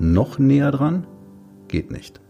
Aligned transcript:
Noch 0.00 0.38
näher 0.38 0.70
dran? 0.70 1.06
Geht 1.66 1.90
nicht. 1.90 2.20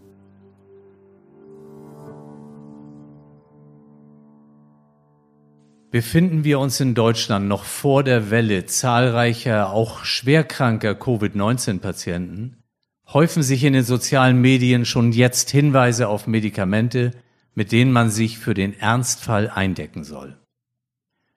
Befinden 5.91 6.45
wir 6.45 6.59
uns 6.61 6.81
in 6.81 6.95
Deutschland 6.95 7.49
noch 7.49 7.65
vor 7.65 8.05
der 8.05 8.31
Welle 8.31 8.67
zahlreicher, 8.67 9.71
auch 9.71 10.05
schwerkranker 10.05 10.95
Covid-19-Patienten, 10.95 12.63
häufen 13.07 13.43
sich 13.43 13.65
in 13.65 13.73
den 13.73 13.85
sozialen 13.85 14.41
Medien 14.41 14.85
schon 14.85 15.13
jetzt 15.13 15.51
Hinweise 15.51 16.09
auf 16.09 16.27
Medikamente, 16.27 17.13
mit 17.55 17.73
denen 17.73 17.91
man 17.91 18.11
sich 18.11 18.39
für 18.39 18.55
den 18.55 18.79
Ernstfall 18.79 19.49
eindecken 19.49 20.05
soll. 20.05 20.39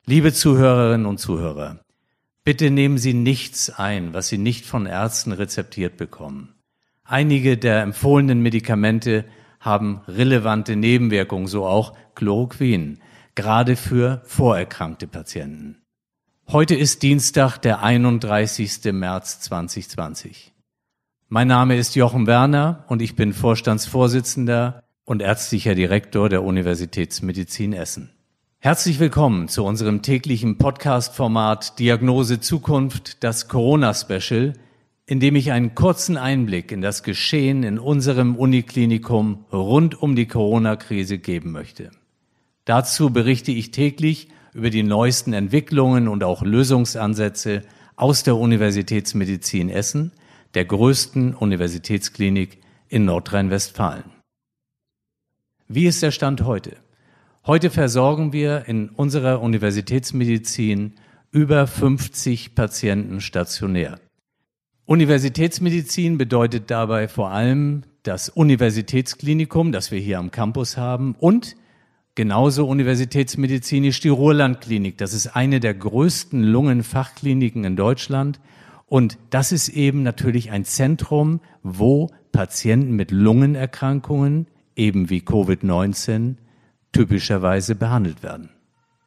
Liebe 0.06 0.34
Zuhörerinnen 0.34 1.06
und 1.06 1.20
Zuhörer, 1.20 1.80
bitte 2.44 2.72
nehmen 2.72 2.98
Sie 2.98 3.14
nichts 3.14 3.70
ein, 3.70 4.14
was 4.14 4.28
Sie 4.28 4.38
nicht 4.38 4.66
von 4.66 4.86
Ärzten 4.86 5.32
rezeptiert 5.32 5.98
bekommen. 5.98 6.56
Einige 7.04 7.58
der 7.58 7.82
empfohlenen 7.82 8.42
Medikamente 8.42 9.26
haben 9.60 10.02
relevante 10.08 10.76
Nebenwirkungen, 10.76 11.48
so 11.48 11.66
auch 11.66 11.96
Chloroquin, 12.16 13.00
gerade 13.36 13.76
für 13.76 14.22
vorerkrankte 14.26 15.08
Patienten. 15.08 15.82
Heute 16.48 16.76
ist 16.76 17.04
Dienstag, 17.04 17.60
der 17.60 17.82
31. 17.82 18.92
März 18.92 19.40
2020. 19.42 20.54
Mein 21.30 21.48
Name 21.48 21.78
ist 21.78 21.96
Jochen 21.96 22.28
Werner 22.28 22.84
und 22.90 23.02
ich 23.02 23.16
bin 23.16 23.32
Vorstandsvorsitzender 23.32 24.84
und 25.06 25.22
ärztlicher 25.22 25.76
Direktor 25.76 26.28
der 26.28 26.44
Universitätsmedizin 26.44 27.72
Essen. 27.74 28.12
Herzlich 28.64 29.00
willkommen 29.00 29.48
zu 29.48 29.66
unserem 29.66 30.04
täglichen 30.04 30.60
Podcast-Format 30.60 31.80
Diagnose 31.80 32.42
Zukunft, 32.42 33.24
das 33.24 33.48
Corona-Special, 33.48 34.54
in 35.08 35.20
dem 35.20 35.36
ich 35.36 35.52
einen 35.52 35.74
kurzen 35.74 36.16
Einblick 36.16 36.72
in 36.72 36.80
das 36.80 37.02
Geschehen 37.02 37.64
in 37.64 37.80
unserem 37.80 38.36
Uniklinikum 38.36 39.46
rund 39.52 40.00
um 40.00 40.16
die 40.16 40.28
Corona-Krise 40.28 41.18
geben 41.18 41.52
möchte. 41.52 41.90
Dazu 42.66 43.10
berichte 43.10 43.52
ich 43.52 43.72
täglich 43.72 44.28
über 44.54 44.70
die 44.70 44.84
neuesten 44.84 45.34
Entwicklungen 45.34 46.08
und 46.08 46.24
auch 46.24 46.44
Lösungsansätze 46.44 47.64
aus 47.96 48.22
der 48.22 48.36
Universitätsmedizin 48.36 49.72
Essen, 49.72 50.12
der 50.54 50.66
größten 50.66 51.34
Universitätsklinik 51.34 52.60
in 52.90 53.06
Nordrhein-Westfalen. 53.06 54.04
Wie 55.68 55.88
ist 55.88 56.04
der 56.04 56.12
Stand 56.12 56.44
heute? 56.44 56.78
Heute 57.48 57.72
versorgen 57.72 58.34
wir 58.34 58.66
in 58.68 58.90
unserer 58.90 59.42
Universitätsmedizin 59.42 60.94
über 61.32 61.66
50 61.66 62.54
Patienten 62.54 63.20
stationär. 63.20 64.00
Universitätsmedizin 64.86 66.20
bedeutet 66.20 66.70
dabei 66.70 67.08
vor 67.08 67.32
allem 67.32 67.82
das 68.04 68.30
Universitätsklinikum, 68.30 69.72
das 69.72 69.90
wir 69.90 69.98
hier 69.98 70.20
am 70.20 70.30
Campus 70.30 70.78
haben 70.78 71.16
und 71.20 71.56
genauso 72.14 72.68
universitätsmedizinisch 72.68 74.02
die 74.02 74.10
Ruhrlandklinik. 74.10 75.00
Das 75.00 75.12
ist 75.12 75.36
eine 75.36 75.60
der 75.60 75.74
größten 75.74 76.44
Lungenfachkliniken 76.44 77.64
in 77.64 77.76
Deutschland 77.76 78.40
und 78.86 79.18
das 79.32 79.52
ist 79.52 79.70
eben 79.70 80.04
natürlich 80.04 80.52
ein 80.52 80.64
Zentrum, 80.64 81.40
wo 81.64 82.12
Patienten 82.32 82.96
mit 82.96 83.10
Lungenerkrankungen, 83.10 84.46
eben 84.76 85.10
wie 85.10 85.22
Covid-19, 85.22 86.36
typischerweise 86.92 87.76
behandelt 87.76 88.24
werden. 88.24 88.50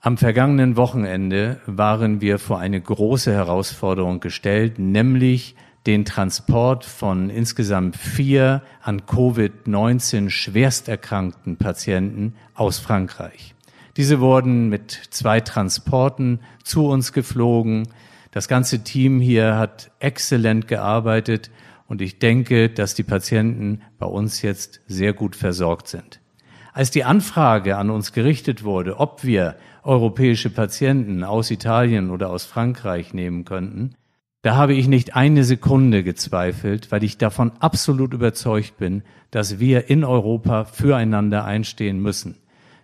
Am 0.01 0.19
vergangenen 0.19 0.77
Wochenende 0.77 1.61
waren 1.67 2.21
wir 2.21 2.39
vor 2.39 2.59
eine 2.59 2.81
große 2.81 3.33
Herausforderung 3.33 4.21
gestellt, 4.21 4.79
nämlich 4.79 5.57
den 5.87 6.05
Transport 6.05 6.85
von 6.85 7.31
insgesamt 7.31 7.97
vier 7.97 8.63
an 8.83 9.03
Covid-19 9.03 10.31
schwersterkrankten 10.31 11.57
Patienten 11.57 12.35
aus 12.55 12.79
Frankreich. 12.79 13.55
Diese 13.97 14.21
wurden 14.21 14.69
mit 14.69 14.91
zwei 15.11 15.41
Transporten 15.41 16.41
zu 16.65 16.87
uns 16.87 17.13
geflogen. 17.13 17.89
Das 18.31 18.49
ganze 18.49 18.83
Team 18.83 19.21
hier 19.21 19.57
hat 19.57 19.91
exzellent 20.01 20.69
gearbeitet 20.69 21.51
und 21.87 22.03
ich 22.03 22.19
denke, 22.19 22.71
dass 22.71 22.95
die 22.95 23.05
Patienten 23.05 23.83
bei 23.99 24.07
uns 24.07 24.43
jetzt 24.43 24.81
sehr 24.87 25.13
gut 25.13 25.37
versorgt 25.37 25.89
sind. 25.89 26.21
Als 26.75 26.91
die 26.91 27.05
Anfrage 27.05 27.77
an 27.77 27.89
uns 27.89 28.13
gerichtet 28.13 28.65
wurde, 28.65 28.99
ob 28.99 29.23
wir 29.23 29.55
europäische 29.85 30.51
Patienten 30.51 31.23
aus 31.23 31.53
Italien 31.53 32.11
oder 32.11 32.31
aus 32.31 32.45
Frankreich 32.47 33.15
nehmen 33.15 33.45
könnten, 33.45 33.95
da 34.43 34.57
habe 34.57 34.75
ich 34.75 34.89
nicht 34.89 35.15
eine 35.15 35.45
Sekunde 35.45 36.03
gezweifelt, 36.03 36.91
weil 36.91 37.05
ich 37.05 37.17
davon 37.17 37.53
absolut 37.61 38.13
überzeugt 38.13 38.77
bin, 38.77 39.05
dass 39.31 39.61
wir 39.61 39.89
in 39.89 40.03
Europa 40.03 40.65
füreinander 40.65 41.45
einstehen 41.45 42.01
müssen. 42.01 42.39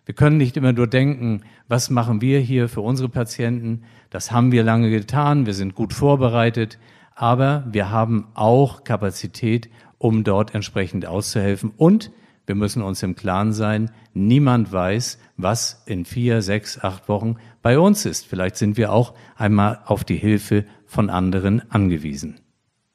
Wir 0.05 0.15
können 0.15 0.37
nicht 0.37 0.57
immer 0.57 0.73
nur 0.73 0.87
denken, 0.87 1.43
was 1.67 1.91
machen 1.91 2.21
wir 2.21 2.39
hier 2.39 2.69
für 2.69 2.83
unsere 2.83 3.09
Patienten? 3.09 3.83
Das 4.09 4.31
haben 4.31 4.53
wir 4.53 4.63
lange 4.63 4.91
getan, 4.91 5.47
wir 5.47 5.55
sind 5.55 5.75
gut 5.75 5.95
vorbereitet, 5.95 6.79
aber 7.17 7.65
wir 7.69 7.91
haben 7.91 8.29
auch 8.35 8.85
Kapazität, 8.85 9.69
um 9.99 10.23
dort 10.23 10.55
entsprechend 10.55 11.07
auszuhelfen 11.07 11.73
und 11.77 12.13
wir 12.51 12.57
müssen 12.57 12.83
uns 12.83 13.05
im 13.05 13.15
Klaren 13.15 13.53
sein, 13.53 13.93
niemand 14.13 14.73
weiß, 14.73 15.19
was 15.37 15.85
in 15.87 16.05
vier, 16.05 16.43
sechs, 16.43 16.81
acht 16.81 17.09
Wochen 17.09 17.37
bei 17.63 17.79
uns 17.79 18.07
ist. 18.07 18.27
Vielleicht 18.27 18.57
sind 18.57 18.77
wir 18.77 18.91
auch 18.91 19.15
einmal 19.37 19.79
auf 19.85 20.03
die 20.03 20.17
Hilfe 20.17 20.65
von 20.85 21.11
anderen 21.11 21.63
angewiesen. 21.71 22.41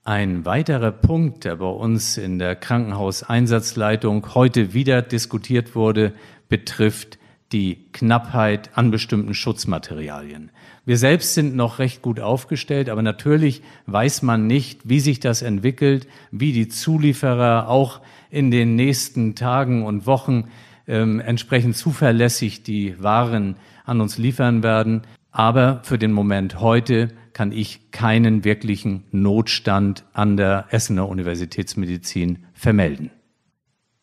Ein 0.04 0.44
weiterer 0.44 0.92
Punkt, 0.92 1.46
der 1.46 1.56
bei 1.56 1.70
uns 1.70 2.18
in 2.18 2.38
der 2.38 2.58
Krankenhauseinsatzleitung 2.58 4.36
heute 4.36 4.74
wieder 4.74 5.02
diskutiert 5.02 5.74
wurde, 5.74 6.12
betrifft 6.50 7.18
die 7.52 7.86
Knappheit 7.94 8.72
an 8.76 8.92
bestimmten 8.92 9.34
Schutzmaterialien. 9.34 10.52
Wir 10.86 10.98
selbst 10.98 11.34
sind 11.34 11.56
noch 11.56 11.80
recht 11.80 12.02
gut 12.02 12.20
aufgestellt, 12.20 12.90
aber 12.90 13.02
natürlich 13.02 13.62
weiß 13.86 14.22
man 14.24 14.48
nicht, 14.48 14.82
wie 14.84 15.00
sich 15.00 15.20
das 15.20 15.42
entwickelt, 15.42 16.08
wie 16.32 16.54
die 16.54 16.68
Zulieferer 16.68 17.70
auch 17.70 18.02
in 18.30 18.52
den 18.52 18.76
nächsten 18.76 19.36
Tagen 19.36 19.86
und 19.86 20.06
Wochen 20.06 20.50
ähm, 20.88 21.20
entsprechend 21.20 21.76
zuverlässig 21.76 22.64
die 22.64 23.02
Waren 23.02 23.56
an 23.86 24.02
uns 24.02 24.18
liefern 24.18 24.64
werden. 24.64 25.04
Aber 25.32 25.82
für 25.84 25.98
den 25.98 26.12
Moment 26.12 26.60
heute 26.60 27.10
kann 27.34 27.52
ich 27.52 27.92
keinen 27.92 28.44
wirklichen 28.44 29.04
Notstand 29.12 30.06
an 30.14 30.38
der 30.38 30.68
Essener 30.70 31.10
Universitätsmedizin 31.10 32.46
vermelden. 32.54 33.12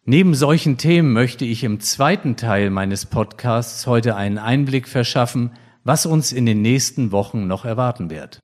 Neben 0.04 0.34
solchen 0.34 0.78
Themen 0.78 1.12
möchte 1.12 1.44
ich 1.44 1.62
im 1.62 1.78
zweiten 1.78 2.34
Teil 2.36 2.70
meines 2.70 3.06
Podcasts 3.06 3.86
heute 3.86 4.16
einen 4.16 4.38
Einblick 4.38 4.88
verschaffen, 4.88 5.52
was 5.84 6.06
uns 6.06 6.32
in 6.32 6.44
den 6.44 6.60
nächsten 6.60 7.12
Wochen 7.12 7.46
noch 7.46 7.64
erwarten 7.64 8.10
wird. 8.10 8.40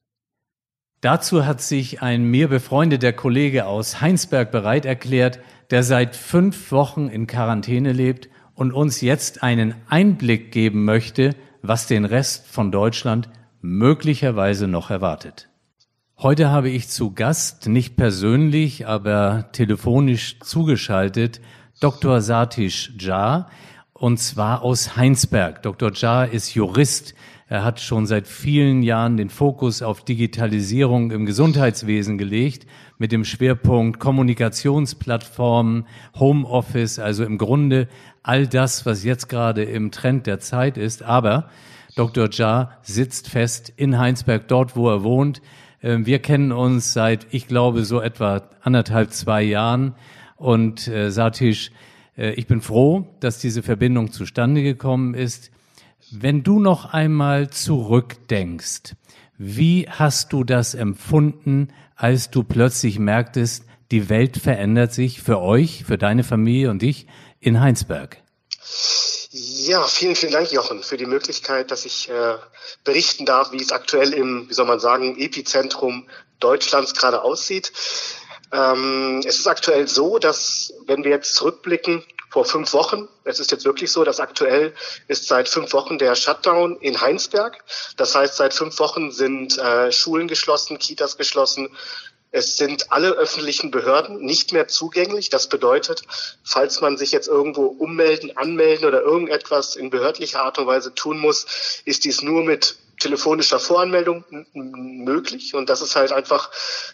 Dazu 1.00 1.46
hat 1.46 1.60
sich 1.60 2.00
ein 2.00 2.22
mir 2.22 2.46
befreundeter 2.46 3.12
Kollege 3.12 3.66
aus 3.66 4.00
Heinsberg 4.00 4.52
bereit 4.52 4.84
erklärt, 4.84 5.40
der 5.70 5.82
seit 5.82 6.14
fünf 6.14 6.70
Wochen 6.70 7.08
in 7.08 7.26
Quarantäne 7.26 7.92
lebt 7.92 8.28
und 8.54 8.72
uns 8.72 9.00
jetzt 9.00 9.42
einen 9.42 9.74
Einblick 9.88 10.52
geben 10.52 10.84
möchte, 10.84 11.34
was 11.62 11.88
den 11.88 12.04
Rest 12.04 12.46
von 12.46 12.70
Deutschland 12.70 13.30
möglicherweise 13.60 14.68
noch 14.68 14.90
erwartet. 14.90 15.48
Heute 16.20 16.50
habe 16.50 16.68
ich 16.68 16.88
zu 16.88 17.12
Gast, 17.12 17.68
nicht 17.68 17.94
persönlich, 17.94 18.88
aber 18.88 19.50
telefonisch 19.52 20.40
zugeschaltet, 20.40 21.40
Dr. 21.78 22.20
Satish 22.20 22.92
Jha, 22.98 23.48
und 23.92 24.18
zwar 24.18 24.62
aus 24.62 24.96
Heinsberg. 24.96 25.62
Dr. 25.62 25.92
Jha 25.92 26.24
ist 26.24 26.56
Jurist. 26.56 27.14
Er 27.46 27.62
hat 27.62 27.78
schon 27.78 28.04
seit 28.04 28.26
vielen 28.26 28.82
Jahren 28.82 29.16
den 29.16 29.30
Fokus 29.30 29.80
auf 29.80 30.04
Digitalisierung 30.04 31.12
im 31.12 31.24
Gesundheitswesen 31.24 32.18
gelegt, 32.18 32.66
mit 32.98 33.12
dem 33.12 33.24
Schwerpunkt 33.24 34.00
Kommunikationsplattformen, 34.00 35.86
Homeoffice, 36.18 36.98
also 36.98 37.22
im 37.24 37.38
Grunde 37.38 37.86
all 38.24 38.48
das, 38.48 38.84
was 38.84 39.04
jetzt 39.04 39.28
gerade 39.28 39.62
im 39.62 39.92
Trend 39.92 40.26
der 40.26 40.40
Zeit 40.40 40.78
ist. 40.78 41.04
Aber 41.04 41.48
Dr. 41.94 42.28
Jha 42.28 42.72
sitzt 42.82 43.28
fest 43.28 43.72
in 43.76 44.00
Heinsberg, 44.00 44.48
dort 44.48 44.74
wo 44.74 44.90
er 44.90 45.04
wohnt 45.04 45.40
wir 45.80 46.18
kennen 46.18 46.52
uns 46.52 46.92
seit, 46.92 47.26
ich 47.30 47.46
glaube, 47.46 47.84
so 47.84 48.00
etwa 48.00 48.42
anderthalb, 48.62 49.12
zwei 49.12 49.42
Jahren. 49.42 49.94
Und 50.36 50.88
äh, 50.88 51.10
Satish, 51.10 51.70
äh, 52.16 52.32
ich 52.32 52.46
bin 52.46 52.60
froh, 52.60 53.06
dass 53.20 53.38
diese 53.38 53.62
Verbindung 53.62 54.12
zustande 54.12 54.62
gekommen 54.62 55.14
ist. 55.14 55.50
Wenn 56.10 56.42
du 56.42 56.60
noch 56.60 56.92
einmal 56.92 57.50
zurückdenkst, 57.50 58.96
wie 59.36 59.88
hast 59.88 60.32
du 60.32 60.42
das 60.42 60.74
empfunden, 60.74 61.68
als 61.94 62.30
du 62.30 62.42
plötzlich 62.42 62.98
merktest, 62.98 63.64
die 63.90 64.08
Welt 64.08 64.36
verändert 64.36 64.92
sich 64.92 65.22
für 65.22 65.40
euch, 65.40 65.84
für 65.84 65.98
deine 65.98 66.24
Familie 66.24 66.70
und 66.70 66.82
dich 66.82 67.06
in 67.40 67.60
Heinsberg? 67.60 68.22
Ja, 69.68 69.86
vielen, 69.86 70.16
vielen 70.16 70.32
Dank, 70.32 70.50
Jochen, 70.50 70.82
für 70.82 70.96
die 70.96 71.04
Möglichkeit, 71.04 71.70
dass 71.70 71.84
ich 71.84 72.08
äh, 72.08 72.36
berichten 72.84 73.26
darf, 73.26 73.52
wie 73.52 73.60
es 73.60 73.70
aktuell 73.70 74.14
im, 74.14 74.48
wie 74.48 74.54
soll 74.54 74.64
man 74.64 74.80
sagen, 74.80 75.18
Epizentrum 75.18 76.08
Deutschlands 76.40 76.94
gerade 76.94 77.20
aussieht. 77.20 77.70
Ähm, 78.50 79.20
es 79.26 79.38
ist 79.38 79.46
aktuell 79.46 79.86
so, 79.86 80.18
dass, 80.18 80.72
wenn 80.86 81.04
wir 81.04 81.10
jetzt 81.10 81.34
zurückblicken, 81.34 82.02
vor 82.30 82.44
fünf 82.44 82.72
Wochen, 82.72 83.08
es 83.24 83.40
ist 83.40 83.50
jetzt 83.50 83.64
wirklich 83.64 83.90
so, 83.90 84.04
dass 84.04 84.20
aktuell 84.20 84.74
ist 85.06 85.26
seit 85.26 85.48
fünf 85.48 85.72
Wochen 85.72 85.98
der 85.98 86.14
Shutdown 86.14 86.76
in 86.80 87.00
Heinsberg. 87.00 87.62
Das 87.96 88.14
heißt, 88.14 88.36
seit 88.36 88.54
fünf 88.54 88.78
Wochen 88.78 89.10
sind 89.10 89.58
äh, 89.58 89.92
Schulen 89.92 90.28
geschlossen, 90.28 90.78
Kitas 90.78 91.16
geschlossen, 91.16 91.68
es 92.30 92.56
sind 92.56 92.92
alle 92.92 93.12
öffentlichen 93.12 93.70
Behörden 93.70 94.20
nicht 94.20 94.52
mehr 94.52 94.68
zugänglich. 94.68 95.30
Das 95.30 95.48
bedeutet, 95.48 96.02
falls 96.44 96.80
man 96.80 96.98
sich 96.98 97.10
jetzt 97.12 97.28
irgendwo 97.28 97.66
ummelden, 97.66 98.36
anmelden 98.36 98.86
oder 98.86 99.00
irgendetwas 99.00 99.76
in 99.76 99.90
behördlicher 99.90 100.42
Art 100.42 100.58
und 100.58 100.66
Weise 100.66 100.94
tun 100.94 101.18
muss, 101.18 101.46
ist 101.84 102.04
dies 102.04 102.22
nur 102.22 102.44
mit 102.44 102.76
telefonischer 103.00 103.60
Voranmeldung 103.60 104.24
möglich. 104.52 105.54
Und 105.54 105.70
das 105.70 105.80
ist 105.80 105.96
halt 105.96 106.12
einfach 106.12 106.50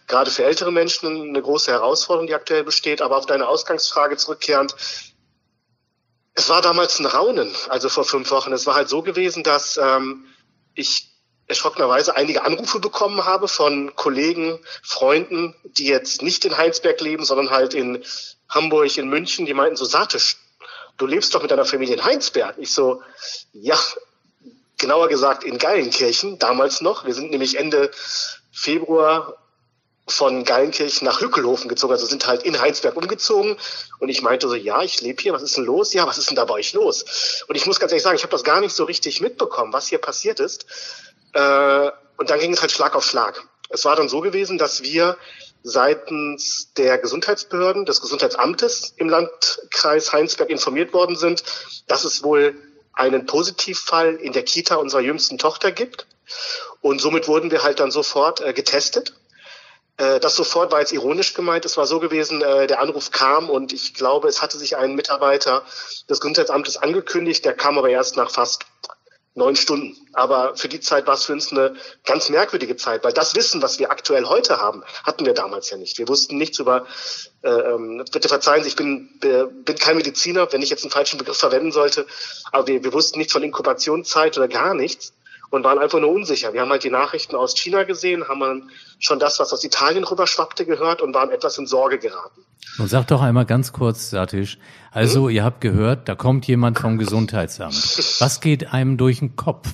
gerade 0.06 0.30
für 0.30 0.44
ältere 0.44 0.70
Menschen 0.70 1.30
eine 1.30 1.42
große 1.42 1.70
Herausforderung, 1.70 2.26
die 2.28 2.34
aktuell 2.34 2.62
besteht. 2.62 3.02
Aber 3.02 3.16
auf 3.16 3.26
deine 3.26 3.48
Ausgangsfrage 3.48 4.16
zurückkehrend, 4.16 4.76
es 6.34 6.48
war 6.48 6.62
damals 6.62 6.98
ein 6.98 7.06
Raunen, 7.06 7.50
also 7.68 7.88
vor 7.88 8.04
fünf 8.04 8.30
Wochen. 8.30 8.52
Es 8.52 8.66
war 8.66 8.74
halt 8.74 8.88
so 8.88 9.02
gewesen, 9.02 9.42
dass 9.42 9.78
ähm, 9.82 10.26
ich 10.74 11.13
erschrockenerweise 11.46 12.16
einige 12.16 12.44
Anrufe 12.44 12.80
bekommen 12.80 13.24
habe 13.24 13.48
von 13.48 13.94
Kollegen, 13.96 14.58
Freunden, 14.82 15.54
die 15.64 15.86
jetzt 15.86 16.22
nicht 16.22 16.44
in 16.44 16.56
Heinsberg 16.56 17.00
leben, 17.00 17.24
sondern 17.24 17.50
halt 17.50 17.74
in 17.74 18.02
Hamburg, 18.48 18.96
in 18.96 19.08
München, 19.08 19.46
die 19.46 19.54
meinten 19.54 19.76
so, 19.76 19.84
Satisch, 19.84 20.36
du 20.96 21.06
lebst 21.06 21.34
doch 21.34 21.42
mit 21.42 21.50
deiner 21.50 21.64
Familie 21.64 21.96
in 21.96 22.04
Heinsberg. 22.04 22.56
Ich 22.58 22.72
so, 22.72 23.02
ja, 23.52 23.78
genauer 24.78 25.08
gesagt 25.08 25.44
in 25.44 25.58
Geilenkirchen, 25.58 26.38
damals 26.38 26.80
noch. 26.80 27.04
Wir 27.04 27.14
sind 27.14 27.30
nämlich 27.30 27.58
Ende 27.58 27.90
Februar 28.52 29.34
von 30.06 30.44
Geilenkirchen 30.44 31.06
nach 31.06 31.20
Hückelhofen 31.20 31.68
gezogen, 31.68 31.94
also 31.94 32.04
sind 32.04 32.26
halt 32.26 32.42
in 32.42 32.60
Heinsberg 32.60 32.96
umgezogen. 32.96 33.56
Und 34.00 34.10
ich 34.10 34.20
meinte 34.20 34.48
so, 34.48 34.54
ja, 34.54 34.82
ich 34.82 35.00
lebe 35.00 35.22
hier, 35.22 35.32
was 35.32 35.42
ist 35.42 35.56
denn 35.56 35.64
los? 35.64 35.94
Ja, 35.94 36.06
was 36.06 36.18
ist 36.18 36.28
denn 36.28 36.36
da 36.36 36.44
bei 36.44 36.54
euch 36.54 36.74
los? 36.74 37.44
Und 37.48 37.56
ich 37.56 37.64
muss 37.66 37.80
ganz 37.80 37.92
ehrlich 37.92 38.02
sagen, 38.02 38.16
ich 38.16 38.22
habe 38.22 38.32
das 38.32 38.44
gar 38.44 38.60
nicht 38.60 38.74
so 38.74 38.84
richtig 38.84 39.20
mitbekommen, 39.22 39.72
was 39.72 39.88
hier 39.88 39.98
passiert 39.98 40.40
ist. 40.40 40.66
Äh, 41.34 41.90
und 42.16 42.30
dann 42.30 42.40
ging 42.40 42.52
es 42.52 42.60
halt 42.60 42.72
Schlag 42.72 42.94
auf 42.94 43.04
Schlag. 43.04 43.42
Es 43.68 43.84
war 43.84 43.96
dann 43.96 44.08
so 44.08 44.20
gewesen, 44.20 44.56
dass 44.56 44.82
wir 44.82 45.16
seitens 45.62 46.72
der 46.76 46.98
Gesundheitsbehörden, 46.98 47.86
des 47.86 48.00
Gesundheitsamtes 48.00 48.94
im 48.96 49.08
Landkreis 49.08 50.12
Heinsberg 50.12 50.50
informiert 50.50 50.92
worden 50.92 51.16
sind, 51.16 51.42
dass 51.86 52.04
es 52.04 52.22
wohl 52.22 52.54
einen 52.92 53.26
Positivfall 53.26 54.14
in 54.16 54.32
der 54.32 54.44
Kita 54.44 54.76
unserer 54.76 55.00
jüngsten 55.00 55.38
Tochter 55.38 55.72
gibt. 55.72 56.06
Und 56.80 57.00
somit 57.00 57.28
wurden 57.28 57.50
wir 57.50 57.62
halt 57.62 57.80
dann 57.80 57.90
sofort 57.90 58.40
äh, 58.40 58.52
getestet. 58.52 59.14
Äh, 59.96 60.20
das 60.20 60.36
sofort 60.36 60.70
war 60.70 60.80
jetzt 60.80 60.92
ironisch 60.92 61.34
gemeint. 61.34 61.64
Es 61.64 61.76
war 61.76 61.86
so 61.86 61.98
gewesen, 61.98 62.42
äh, 62.42 62.66
der 62.66 62.80
Anruf 62.80 63.10
kam 63.10 63.50
und 63.50 63.72
ich 63.72 63.94
glaube, 63.94 64.28
es 64.28 64.42
hatte 64.42 64.58
sich 64.58 64.76
ein 64.76 64.94
Mitarbeiter 64.94 65.64
des 66.08 66.20
Gesundheitsamtes 66.20 66.76
angekündigt, 66.76 67.44
der 67.44 67.54
kam 67.54 67.78
aber 67.78 67.88
erst 67.88 68.16
nach 68.16 68.30
fast 68.30 68.66
neun 69.34 69.56
Stunden. 69.56 69.96
Aber 70.12 70.56
für 70.56 70.68
die 70.68 70.80
Zeit 70.80 71.06
war 71.06 71.14
es 71.14 71.24
für 71.24 71.32
uns 71.32 71.50
eine 71.50 71.74
ganz 72.04 72.28
merkwürdige 72.28 72.76
Zeit, 72.76 73.04
weil 73.04 73.12
das 73.12 73.34
Wissen, 73.34 73.62
was 73.62 73.78
wir 73.78 73.90
aktuell 73.90 74.26
heute 74.26 74.60
haben, 74.60 74.84
hatten 75.02 75.26
wir 75.26 75.34
damals 75.34 75.70
ja 75.70 75.76
nicht. 75.76 75.98
Wir 75.98 76.08
wussten 76.08 76.38
nichts 76.38 76.58
über, 76.60 76.86
äh, 77.42 77.48
ähm, 77.48 78.04
bitte 78.12 78.28
verzeihen 78.28 78.62
Sie, 78.62 78.68
ich 78.68 78.76
bin, 78.76 79.10
äh, 79.22 79.44
bin 79.46 79.76
kein 79.76 79.96
Mediziner, 79.96 80.52
wenn 80.52 80.62
ich 80.62 80.70
jetzt 80.70 80.84
einen 80.84 80.92
falschen 80.92 81.18
Begriff 81.18 81.36
verwenden 81.36 81.72
sollte, 81.72 82.06
aber 82.52 82.66
wir, 82.68 82.84
wir 82.84 82.92
wussten 82.92 83.18
nichts 83.18 83.32
von 83.32 83.42
Inkubationszeit 83.42 84.38
oder 84.38 84.48
gar 84.48 84.74
nichts 84.74 85.12
und 85.54 85.64
waren 85.64 85.78
einfach 85.78 86.00
nur 86.00 86.10
unsicher. 86.10 86.52
Wir 86.52 86.60
haben 86.60 86.70
halt 86.70 86.84
die 86.84 86.90
Nachrichten 86.90 87.36
aus 87.36 87.54
China 87.54 87.84
gesehen, 87.84 88.28
haben 88.28 88.40
dann 88.40 88.70
schon 88.98 89.18
das, 89.18 89.38
was 89.38 89.52
aus 89.52 89.62
Italien 89.62 90.04
rüberschwappte, 90.04 90.66
gehört 90.66 91.00
und 91.00 91.14
waren 91.14 91.30
etwas 91.30 91.58
in 91.58 91.66
Sorge 91.66 91.98
geraten. 91.98 92.44
Und 92.78 92.88
sag 92.88 93.06
doch 93.06 93.22
einmal 93.22 93.46
ganz 93.46 93.72
kurz, 93.72 94.10
Satish, 94.10 94.58
also 94.90 95.28
hm? 95.28 95.30
ihr 95.30 95.44
habt 95.44 95.60
gehört, 95.60 96.08
da 96.08 96.14
kommt 96.14 96.46
jemand 96.46 96.78
vom 96.78 96.98
Gesundheitsamt. 96.98 97.74
Was 98.20 98.40
geht 98.40 98.72
einem 98.72 98.96
durch 98.96 99.20
den 99.20 99.36
Kopf? 99.36 99.68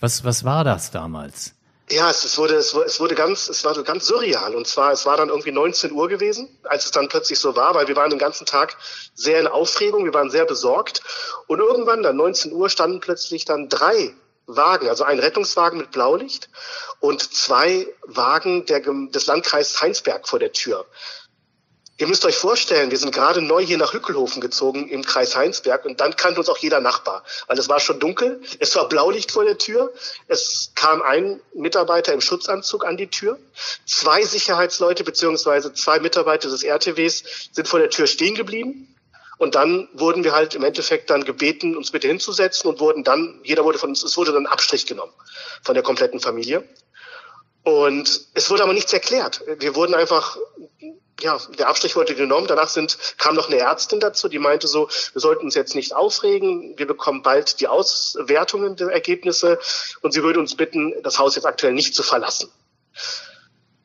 Was, 0.00 0.24
was 0.24 0.44
war 0.44 0.62
das 0.62 0.90
damals? 0.90 1.54
Ja, 1.90 2.08
es, 2.08 2.24
es, 2.24 2.38
wurde, 2.38 2.54
es, 2.54 2.72
es 2.72 2.98
wurde 2.98 3.14
ganz, 3.14 3.48
es 3.48 3.64
war 3.64 3.74
so 3.74 3.82
ganz 3.82 4.06
surreal. 4.06 4.54
Und 4.54 4.66
zwar, 4.66 4.92
es 4.92 5.04
war 5.04 5.16
dann 5.16 5.28
irgendwie 5.28 5.52
19 5.52 5.92
Uhr 5.92 6.08
gewesen, 6.08 6.48
als 6.64 6.86
es 6.86 6.90
dann 6.92 7.08
plötzlich 7.08 7.38
so 7.38 7.56
war, 7.56 7.74
weil 7.74 7.88
wir 7.88 7.96
waren 7.96 8.08
den 8.08 8.18
ganzen 8.18 8.46
Tag 8.46 8.76
sehr 9.14 9.38
in 9.40 9.46
Aufregung, 9.46 10.04
wir 10.04 10.14
waren 10.14 10.30
sehr 10.30 10.46
besorgt. 10.46 11.02
Und 11.46 11.58
irgendwann, 11.58 12.02
dann 12.02 12.16
19 12.16 12.52
Uhr, 12.52 12.70
standen 12.70 13.00
plötzlich 13.00 13.44
dann 13.44 13.68
drei 13.68 14.14
Wagen, 14.46 14.88
also 14.88 15.04
ein 15.04 15.18
Rettungswagen 15.18 15.78
mit 15.78 15.90
Blaulicht 15.90 16.48
und 17.00 17.22
zwei 17.34 17.86
Wagen 18.02 18.66
der, 18.66 18.80
des 18.80 19.26
Landkreises 19.26 19.80
Heinsberg 19.80 20.28
vor 20.28 20.38
der 20.38 20.52
Tür. 20.52 20.86
Ihr 21.96 22.08
müsst 22.08 22.24
euch 22.24 22.36
vorstellen, 22.36 22.90
wir 22.90 22.98
sind 22.98 23.14
gerade 23.14 23.40
neu 23.40 23.64
hier 23.64 23.78
nach 23.78 23.92
Hückelhofen 23.92 24.40
gezogen 24.40 24.88
im 24.88 25.04
Kreis 25.04 25.36
Heinsberg 25.36 25.84
und 25.84 26.00
dann 26.00 26.16
kannte 26.16 26.40
uns 26.40 26.48
auch 26.48 26.58
jeder 26.58 26.80
Nachbar, 26.80 27.22
weil 27.46 27.56
es 27.56 27.68
war 27.68 27.78
schon 27.78 28.00
dunkel, 28.00 28.42
es 28.58 28.74
war 28.74 28.88
Blaulicht 28.88 29.30
vor 29.30 29.44
der 29.44 29.58
Tür, 29.58 29.92
es 30.26 30.72
kam 30.74 31.02
ein 31.02 31.40
Mitarbeiter 31.54 32.12
im 32.12 32.20
Schutzanzug 32.20 32.84
an 32.84 32.96
die 32.96 33.10
Tür, 33.10 33.38
zwei 33.86 34.24
Sicherheitsleute 34.24 35.04
beziehungsweise 35.04 35.72
zwei 35.72 36.00
Mitarbeiter 36.00 36.50
des 36.50 36.64
RTWs 36.64 37.50
sind 37.52 37.68
vor 37.68 37.78
der 37.78 37.90
Tür 37.90 38.08
stehen 38.08 38.34
geblieben 38.34 38.93
und 39.38 39.54
dann 39.54 39.88
wurden 39.92 40.24
wir 40.24 40.32
halt 40.32 40.54
im 40.54 40.64
Endeffekt 40.64 41.10
dann 41.10 41.24
gebeten, 41.24 41.76
uns 41.76 41.90
bitte 41.90 42.08
hinzusetzen 42.08 42.68
und 42.70 42.80
wurden 42.80 43.04
dann, 43.04 43.40
jeder 43.44 43.64
wurde 43.64 43.78
von 43.78 43.90
uns, 43.90 44.02
es 44.02 44.16
wurde 44.16 44.32
dann 44.32 44.46
Abstrich 44.46 44.86
genommen 44.86 45.12
von 45.62 45.74
der 45.74 45.82
kompletten 45.82 46.20
Familie. 46.20 46.68
Und 47.62 48.26
es 48.34 48.50
wurde 48.50 48.62
aber 48.62 48.74
nichts 48.74 48.92
erklärt. 48.92 49.42
Wir 49.58 49.74
wurden 49.74 49.94
einfach 49.94 50.36
ja, 51.20 51.38
der 51.58 51.68
Abstrich 51.68 51.96
wurde 51.96 52.14
genommen. 52.14 52.46
Danach 52.46 52.68
sind, 52.68 52.98
kam 53.18 53.34
noch 53.34 53.48
eine 53.48 53.58
Ärztin 53.58 54.00
dazu, 54.00 54.28
die 54.28 54.38
meinte 54.38 54.66
so, 54.66 54.88
wir 55.12 55.20
sollten 55.20 55.44
uns 55.44 55.54
jetzt 55.54 55.74
nicht 55.74 55.94
aufregen. 55.94 56.76
Wir 56.76 56.86
bekommen 56.86 57.22
bald 57.22 57.60
die 57.60 57.68
Auswertungen 57.68 58.76
der 58.76 58.88
Ergebnisse 58.88 59.58
und 60.02 60.12
sie 60.12 60.22
würde 60.22 60.40
uns 60.40 60.56
bitten, 60.56 60.94
das 61.02 61.18
Haus 61.18 61.36
jetzt 61.36 61.46
aktuell 61.46 61.72
nicht 61.72 61.94
zu 61.94 62.02
verlassen. 62.02 62.50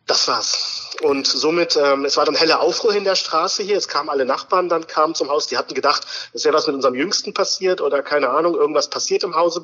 Das 0.05 0.27
war's. 0.27 0.68
Und 1.01 1.27
somit, 1.27 1.77
ähm, 1.77 2.03
es 2.03 2.17
war 2.17 2.25
dann 2.25 2.35
helle 2.35 2.59
Aufruhr 2.59 2.93
in 2.93 3.05
der 3.05 3.15
Straße 3.15 3.63
hier. 3.63 3.77
Es 3.77 3.87
kamen 3.87 4.09
alle 4.09 4.25
Nachbarn 4.25 4.67
dann 4.67 4.85
kamen 4.85 5.15
zum 5.15 5.29
Haus. 5.29 5.47
Die 5.47 5.57
hatten 5.57 5.73
gedacht, 5.73 6.05
es 6.33 6.43
wäre 6.43 6.55
was 6.55 6.67
mit 6.67 6.75
unserem 6.75 6.95
Jüngsten 6.95 7.33
passiert 7.33 7.79
oder 7.79 8.01
keine 8.01 8.29
Ahnung, 8.29 8.55
irgendwas 8.55 8.89
passiert 8.89 9.23
im 9.23 9.35
Hause. 9.35 9.61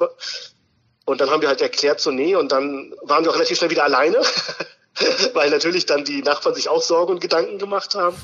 Und 1.06 1.22
dann 1.22 1.30
haben 1.30 1.42
wir 1.42 1.50
halt 1.50 1.62
erklärt, 1.62 2.00
so 2.00 2.12
nee. 2.12 2.36
Und 2.36 2.51
dann 2.51 2.94
waren 3.01 3.24
wir 3.24 3.32
auch 3.32 3.36
relativ 3.36 3.58
schnell 3.58 3.70
wieder 3.70 3.84
alleine. 3.84 4.22
weil 5.34 5.50
natürlich 5.50 5.86
dann 5.86 6.06
die 6.06 6.22
Nachbarn 6.22 6.56
sich 6.56 6.70
auch 6.70 6.82
Sorgen 6.82 7.13
und 7.13 7.20
Gedanken 7.20 7.58
gemacht 7.58 7.96
haben. 7.96 8.15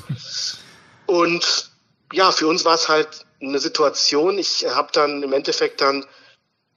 Und 1.06 1.70
ja, 2.12 2.32
für 2.32 2.46
uns 2.46 2.64
war 2.64 2.74
es 2.74 2.88
halt 2.88 3.26
eine 3.40 3.58
Situation. 3.58 4.38
Ich 4.38 4.66
habe 4.66 4.88
dann 4.92 5.22
im 5.22 5.32
Endeffekt 5.32 5.80
dann 5.80 6.06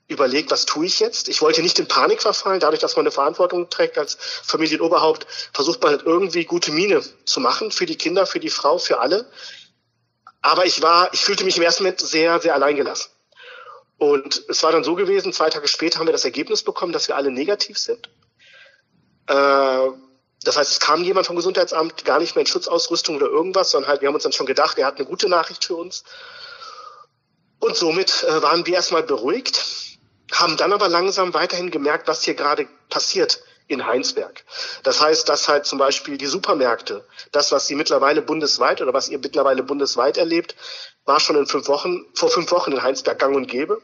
überlegt, 0.08 0.52
was 0.52 0.66
tue 0.66 0.86
ich 0.86 1.00
jetzt? 1.00 1.30
Ich 1.30 1.42
wollte 1.42 1.62
nicht 1.62 1.80
in 1.80 1.88
Panik 1.88 2.22
verfallen, 2.22 2.60
dadurch, 2.60 2.80
dass 2.80 2.96
man 2.96 3.04
eine 3.04 3.12
Verantwortung 3.12 3.70
trägt 3.70 3.98
als 3.98 4.18
Familienoberhaupt, 4.20 5.26
versucht 5.54 5.82
man 5.82 5.92
halt 5.92 6.04
irgendwie 6.06 6.46
gute 6.46 6.72
Miene 6.72 7.02
zu 7.26 7.40
machen 7.40 7.72
für 7.72 7.86
die 7.86 7.98
Kinder, 7.98 8.26
für 8.26 8.40
die 8.40 8.50
Frau, 8.50 8.78
für 8.78 9.00
alle. 9.00 9.30
Aber 10.42 10.66
ich 10.66 10.82
war, 10.82 11.12
ich 11.14 11.22
fühlte 11.22 11.44
mich 11.44 11.58
im 11.58 11.64
ersten 11.64 11.84
Moment 11.84 12.02
sehr, 12.02 12.40
sehr 12.40 12.54
alleingelassen. 12.54 13.10
Und 13.98 14.44
es 14.48 14.62
war 14.62 14.72
dann 14.72 14.84
so 14.84 14.94
gewesen, 14.94 15.34
zwei 15.34 15.50
Tage 15.50 15.68
später 15.68 16.00
haben 16.00 16.08
wir 16.08 16.12
das 16.12 16.26
Ergebnis 16.26 16.62
bekommen, 16.62 16.94
dass 16.94 17.08
wir 17.08 17.16
alle 17.16 17.32
negativ 17.32 17.78
sind. 17.80 18.10
Äh, 19.28 19.90
das 20.44 20.58
heißt, 20.58 20.72
es 20.72 20.80
kam 20.80 21.04
jemand 21.04 21.26
vom 21.26 21.36
Gesundheitsamt 21.36 22.06
gar 22.06 22.20
nicht 22.20 22.36
mehr 22.36 22.42
in 22.42 22.48
Schutzausrüstung 22.48 23.16
oder 23.16 23.28
irgendwas, 23.28 23.72
sondern 23.72 23.90
halt, 23.90 24.02
wir 24.02 24.08
haben 24.08 24.16
uns 24.16 24.24
dann 24.24 24.34
schon 24.34 24.46
gedacht, 24.46 24.78
er 24.78 24.86
hat 24.86 24.98
eine 24.98 25.06
gute 25.06 25.30
Nachricht 25.30 25.66
für 25.66 25.76
uns. 25.76 26.04
Und 27.60 27.76
somit 27.76 28.24
äh, 28.24 28.42
waren 28.44 28.66
wir 28.68 28.76
erstmal 28.76 29.02
beruhigt, 29.02 29.66
haben 30.40 30.58
dann 30.58 30.74
aber 30.74 30.90
langsam 30.90 31.34
weiterhin 31.34 31.72
gemerkt, 31.72 32.08
was 32.08 32.24
hier 32.24 32.36
gerade 32.36 32.68
passiert 32.90 33.42
in 33.68 33.86
Heinsberg. 33.86 34.44
Das 34.84 35.02
heißt, 35.02 35.28
dass 35.28 35.48
halt 35.48 35.66
zum 35.66 35.80
Beispiel 35.80 36.18
die 36.18 36.28
Supermärkte, 36.28 37.04
das, 37.32 37.52
was 37.52 37.68
sie 37.68 37.76
mittlerweile 37.76 38.22
bundesweit 38.22 38.82
oder 38.82 38.94
was 38.94 39.10
ihr 39.10 39.18
mittlerweile 39.18 39.64
bundesweit 39.64 40.18
erlebt, 40.18 40.56
war 41.06 41.20
schon 41.20 41.36
in 41.36 41.48
fünf 41.48 41.68
Wochen, 41.68 42.06
vor 42.14 42.30
fünf 42.30 42.52
Wochen 42.52 42.72
in 42.72 42.84
Heinsberg 42.84 43.20
gang 43.20 43.36
und 43.36 43.48
gäbe. 43.48 43.82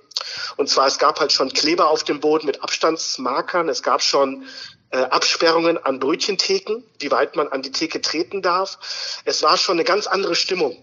Und 0.57 0.69
zwar, 0.69 0.87
es 0.87 0.99
gab 0.99 1.19
halt 1.19 1.31
schon 1.31 1.49
Kleber 1.49 1.89
auf 1.89 2.03
dem 2.03 2.19
Boden 2.19 2.45
mit 2.45 2.61
Abstandsmarkern, 2.63 3.69
es 3.69 3.81
gab 3.81 4.01
schon 4.03 4.45
äh, 4.91 4.97
Absperrungen 4.97 5.77
an 5.77 5.99
Brötchentheken, 5.99 6.83
wie 6.99 7.11
weit 7.11 7.35
man 7.35 7.47
an 7.47 7.61
die 7.61 7.71
Theke 7.71 8.01
treten 8.01 8.41
darf. 8.41 9.21
Es 9.25 9.41
war 9.41 9.57
schon 9.57 9.75
eine 9.75 9.83
ganz 9.83 10.05
andere 10.07 10.35
Stimmung. 10.35 10.77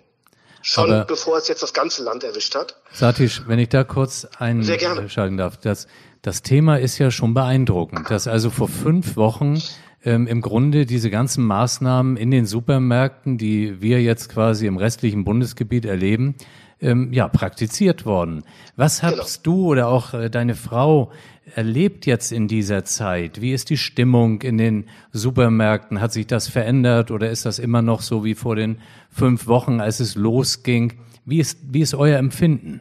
Schon 0.62 0.90
Aber 0.90 1.04
bevor 1.04 1.38
es 1.38 1.48
jetzt 1.48 1.62
das 1.62 1.72
ganze 1.72 2.02
Land 2.02 2.24
erwischt 2.24 2.54
hat. 2.54 2.76
Satish, 2.92 3.42
wenn 3.46 3.58
ich 3.58 3.68
da 3.68 3.84
kurz 3.84 4.26
einschalten 4.38 5.36
darf. 5.36 5.56
Das, 5.56 5.86
das 6.22 6.42
Thema 6.42 6.76
ist 6.78 6.98
ja 6.98 7.10
schon 7.10 7.34
beeindruckend, 7.34 8.10
dass 8.10 8.26
also 8.26 8.50
vor 8.50 8.68
fünf 8.68 9.16
Wochen 9.16 9.60
ähm, 10.04 10.26
im 10.26 10.40
Grunde 10.40 10.86
diese 10.86 11.10
ganzen 11.10 11.44
Maßnahmen 11.44 12.16
in 12.16 12.30
den 12.30 12.46
Supermärkten, 12.46 13.38
die 13.38 13.80
wir 13.80 14.02
jetzt 14.02 14.28
quasi 14.28 14.66
im 14.66 14.76
restlichen 14.76 15.24
Bundesgebiet 15.24 15.84
erleben, 15.84 16.34
ähm, 16.80 17.12
ja, 17.12 17.28
praktiziert 17.28 18.06
worden. 18.06 18.44
Was 18.76 19.02
hast 19.02 19.42
genau. 19.42 19.56
du 19.56 19.66
oder 19.68 19.88
auch 19.88 20.14
äh, 20.14 20.30
deine 20.30 20.54
Frau 20.54 21.12
erlebt 21.54 22.06
jetzt 22.06 22.32
in 22.32 22.48
dieser 22.48 22.84
Zeit? 22.84 23.40
Wie 23.40 23.52
ist 23.52 23.70
die 23.70 23.76
Stimmung 23.76 24.42
in 24.42 24.58
den 24.58 24.88
Supermärkten? 25.12 26.00
Hat 26.00 26.12
sich 26.12 26.26
das 26.26 26.48
verändert 26.48 27.10
oder 27.10 27.30
ist 27.30 27.46
das 27.46 27.58
immer 27.58 27.82
noch 27.82 28.02
so 28.02 28.24
wie 28.24 28.34
vor 28.34 28.56
den 28.56 28.80
fünf 29.10 29.46
Wochen, 29.46 29.80
als 29.80 30.00
es 30.00 30.14
losging? 30.14 30.98
Wie 31.24 31.40
ist, 31.40 31.58
wie 31.62 31.80
ist 31.80 31.94
euer 31.94 32.18
Empfinden? 32.18 32.80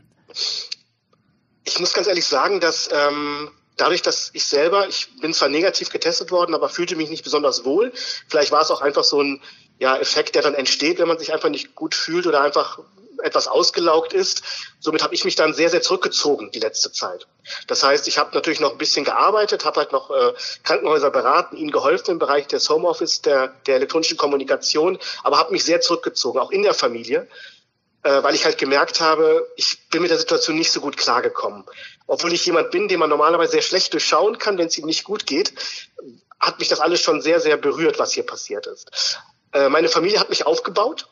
Ich 1.66 1.80
muss 1.80 1.94
ganz 1.94 2.08
ehrlich 2.08 2.26
sagen, 2.26 2.60
dass 2.60 2.90
ähm, 2.94 3.50
dadurch, 3.78 4.02
dass 4.02 4.32
ich 4.34 4.46
selber, 4.46 4.88
ich 4.88 5.08
bin 5.22 5.34
zwar 5.34 5.50
negativ 5.50 5.90
getestet 5.90 6.32
worden, 6.32 6.54
aber 6.54 6.70
fühlte 6.70 6.96
mich 6.96 7.10
nicht 7.10 7.24
besonders 7.24 7.66
wohl. 7.66 7.92
Vielleicht 8.28 8.52
war 8.52 8.62
es 8.62 8.72
auch 8.72 8.82
einfach 8.82 9.04
so 9.04 9.22
ein 9.22 9.42
ja, 9.80 9.98
Effekt, 9.98 10.36
der 10.36 10.42
dann 10.42 10.54
entsteht, 10.54 11.00
wenn 11.00 11.08
man 11.08 11.20
sich 11.20 11.34
einfach 11.34 11.50
nicht 11.50 11.76
gut 11.76 11.94
fühlt 11.94 12.28
oder 12.28 12.42
einfach 12.42 12.80
etwas 13.24 13.48
ausgelaugt 13.48 14.14
ist. 14.14 14.44
Somit 14.80 15.04
habe 15.04 15.14
ich 15.14 15.26
mich 15.26 15.36
dann 15.36 15.54
sehr, 15.54 15.70
sehr 15.70 15.82
zurückgezogen 15.82 16.52
die 16.52 16.60
letzte 16.60 16.92
Zeit. 16.92 17.28
Das 17.68 17.84
heißt, 17.84 18.08
ich 18.08 18.18
habe 18.18 18.34
natürlich 18.34 18.60
noch 18.60 18.72
ein 18.72 18.78
bisschen 18.78 19.06
gearbeitet, 19.06 19.66
habe 19.66 19.82
halt 19.82 19.92
noch 19.92 20.12
äh, 20.12 20.34
Krankenhäuser 20.64 21.12
beraten, 21.12 21.58
ihnen 21.58 21.72
geholfen 21.72 22.12
im 22.12 22.20
Bereich 22.20 22.48
des 22.48 22.70
Homeoffice, 22.70 23.22
der, 23.22 23.50
der 23.66 23.76
elektronischen 23.76 24.18
Kommunikation, 24.18 25.00
aber 25.24 25.38
habe 25.38 25.52
mich 25.52 25.64
sehr 25.64 25.82
zurückgezogen, 25.82 26.40
auch 26.40 26.52
in 26.52 26.64
der 26.64 26.74
Familie, 26.74 27.28
äh, 28.04 28.24
weil 28.24 28.36
ich 28.36 28.46
halt 28.46 28.58
gemerkt 28.58 29.02
habe, 29.02 29.48
ich 29.56 29.90
bin 29.90 30.02
mit 30.02 30.12
der 30.12 30.20
Situation 30.20 30.58
nicht 30.58 30.72
so 30.72 30.82
gut 30.82 30.98
klargekommen. 30.98 31.64
Obwohl 32.06 32.34
ich 32.34 32.46
jemand 32.46 32.72
bin, 32.72 32.88
den 32.88 33.00
man 33.00 33.10
normalerweise 33.10 33.54
sehr 33.54 33.62
schlecht 33.62 33.94
durchschauen 33.94 34.38
kann, 34.38 34.58
wenn 34.58 34.68
es 34.68 34.78
ihm 34.78 34.86
nicht 34.86 35.04
gut 35.04 35.26
geht, 35.26 35.54
hat 36.40 36.60
mich 36.60 36.68
das 36.68 36.80
alles 36.80 37.02
schon 37.02 37.22
sehr, 37.22 37.40
sehr 37.40 37.58
berührt, 37.58 38.00
was 38.00 38.14
hier 38.14 38.26
passiert 38.26 38.68
ist. 38.68 39.20
Äh, 39.54 39.70
meine 39.70 39.90
Familie 39.90 40.20
hat 40.20 40.30
mich 40.30 40.46
aufgebaut 40.46 41.08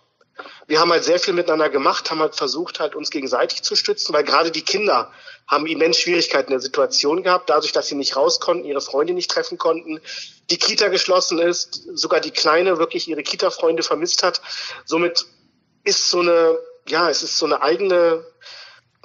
wir 0.67 0.79
haben 0.79 0.91
halt 0.91 1.03
sehr 1.03 1.19
viel 1.19 1.33
miteinander 1.33 1.69
gemacht, 1.69 2.09
haben 2.11 2.19
halt 2.19 2.35
versucht, 2.35 2.79
halt 2.79 2.95
uns 2.95 3.09
gegenseitig 3.09 3.61
zu 3.61 3.75
stützen, 3.75 4.13
weil 4.13 4.23
gerade 4.23 4.51
die 4.51 4.63
Kinder 4.63 5.11
haben 5.47 5.67
immens 5.67 5.99
Schwierigkeiten 5.99 6.47
in 6.47 6.57
der 6.57 6.61
Situation 6.61 7.23
gehabt, 7.23 7.49
dadurch, 7.49 7.71
dass 7.71 7.87
sie 7.87 7.95
nicht 7.95 8.15
raus 8.15 8.39
konnten, 8.39 8.65
ihre 8.65 8.81
Freunde 8.81 9.13
nicht 9.13 9.29
treffen 9.29 9.57
konnten, 9.57 10.01
die 10.49 10.57
Kita 10.57 10.87
geschlossen 10.89 11.39
ist, 11.39 11.83
sogar 11.93 12.19
die 12.19 12.31
Kleine 12.31 12.79
wirklich 12.79 13.07
ihre 13.07 13.23
Kita-Freunde 13.23 13.83
vermisst 13.83 14.23
hat. 14.23 14.41
Somit 14.85 15.25
ist 15.83 16.09
so 16.09 16.19
eine, 16.19 16.57
ja, 16.87 17.09
es 17.09 17.23
ist 17.23 17.37
so 17.37 17.45
eine 17.45 17.61
eigene 17.61 18.25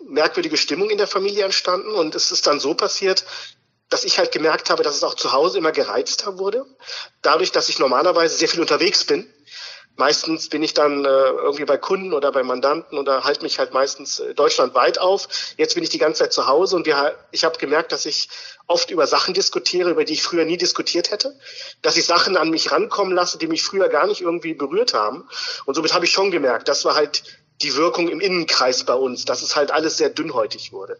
merkwürdige 0.03 0.57
Stimmung 0.57 0.89
in 0.89 0.99
der 0.99 1.07
Familie 1.07 1.45
entstanden 1.45 1.93
und 1.93 2.15
es 2.15 2.33
ist 2.33 2.47
dann 2.47 2.59
so 2.59 2.75
passiert, 2.75 3.25
dass 3.91 4.05
ich 4.05 4.19
halt 4.19 4.33
gemerkt 4.33 4.71
habe, 4.71 4.83
dass 4.83 4.97
es 4.97 5.05
auch 5.05 5.15
zu 5.15 5.33
Hause 5.33 5.59
immer 5.59 5.73
gereizter 5.73 6.39
wurde. 6.39 6.65
Dadurch, 7.23 7.53
dass 7.53 7.69
ich 7.69 7.79
normalerweise 7.79 8.37
sehr 8.37 8.49
viel 8.49 8.61
unterwegs 8.61 9.05
bin, 9.05 9.29
Meistens 10.01 10.49
bin 10.49 10.63
ich 10.63 10.73
dann 10.73 11.05
äh, 11.05 11.09
irgendwie 11.09 11.67
bei 11.67 11.77
Kunden 11.77 12.15
oder 12.15 12.33
bei 12.33 12.43
Mandanten 12.43 12.97
oder 12.97 13.25
halte 13.25 13.43
mich 13.43 13.59
halt 13.59 13.75
meistens 13.75 14.19
äh, 14.19 14.35
deutschlandweit 14.35 14.99
auf. 14.99 15.29
Jetzt 15.59 15.75
bin 15.75 15.85
ich 15.85 15.91
die 15.91 15.99
ganze 15.99 16.21
Zeit 16.21 16.33
zu 16.33 16.47
Hause 16.47 16.77
und 16.77 16.87
wir, 16.87 17.15
ich 17.33 17.45
habe 17.45 17.59
gemerkt, 17.59 17.93
dass 17.93 18.07
ich 18.07 18.31
oft 18.67 18.91
über 18.91 19.07
Sachen 19.07 19.35
diskutiere, 19.35 19.91
über 19.91 20.07
die 20.07 20.15
ich 20.15 20.23
früher 20.23 20.47
nie 20.47 20.57
diskutiert 20.57 21.11
hätte, 21.11 21.39
dass 21.83 21.99
ich 21.99 22.07
Sachen 22.07 22.39
an 22.39 22.49
mich 22.49 22.73
rankommen 22.73 23.15
lasse, 23.15 23.37
die 23.37 23.47
mich 23.47 23.63
früher 23.63 23.91
gar 23.91 24.07
nicht 24.07 24.23
irgendwie 24.23 24.55
berührt 24.55 24.95
haben. 24.95 25.29
Und 25.67 25.75
somit 25.75 25.93
habe 25.93 26.07
ich 26.07 26.13
schon 26.13 26.31
gemerkt, 26.31 26.69
das 26.69 26.87
war 26.87 26.95
halt 26.95 27.23
die 27.63 27.77
Wirkung 27.77 28.09
im 28.09 28.21
Innenkreis 28.21 28.85
bei 28.85 28.95
uns, 28.95 29.25
dass 29.25 29.43
es 29.43 29.57
halt 29.57 29.71
alles 29.71 29.97
sehr 29.97 30.11
dünnhäutig 30.11 30.73
wurde. 30.73 30.99